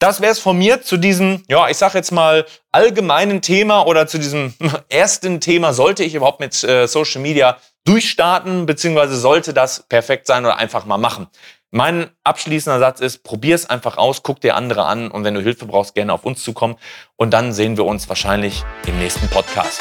Das 0.00 0.20
wäre 0.20 0.32
es 0.32 0.38
von 0.38 0.58
mir 0.58 0.82
zu 0.82 0.98
diesem, 0.98 1.44
ja, 1.48 1.66
ich 1.70 1.78
sag 1.78 1.94
jetzt 1.94 2.10
mal 2.10 2.44
allgemeinen 2.70 3.40
Thema 3.40 3.86
oder 3.86 4.06
zu 4.06 4.18
diesem 4.18 4.52
ersten 4.90 5.40
Thema. 5.40 5.72
Sollte 5.72 6.04
ich 6.04 6.14
überhaupt 6.14 6.40
mit 6.40 6.62
äh, 6.62 6.86
Social 6.86 7.22
Media 7.22 7.56
durchstarten, 7.84 8.66
beziehungsweise 8.66 9.16
sollte 9.16 9.54
das 9.54 9.84
perfekt 9.84 10.26
sein 10.26 10.44
oder 10.44 10.58
einfach 10.58 10.84
mal 10.84 10.98
machen? 10.98 11.28
Mein 11.70 12.10
abschließender 12.22 12.78
Satz 12.78 13.00
ist, 13.00 13.24
probier 13.24 13.54
es 13.54 13.68
einfach 13.68 13.96
aus, 13.96 14.22
guck 14.22 14.40
dir 14.40 14.54
andere 14.54 14.84
an 14.84 15.10
und 15.10 15.24
wenn 15.24 15.34
du 15.34 15.40
Hilfe 15.40 15.66
brauchst, 15.66 15.94
gerne 15.94 16.12
auf 16.12 16.24
uns 16.24 16.42
zukommen 16.44 16.76
und 17.16 17.32
dann 17.32 17.52
sehen 17.52 17.76
wir 17.76 17.84
uns 17.84 18.08
wahrscheinlich 18.08 18.64
im 18.86 18.98
nächsten 18.98 19.28
Podcast. 19.28 19.80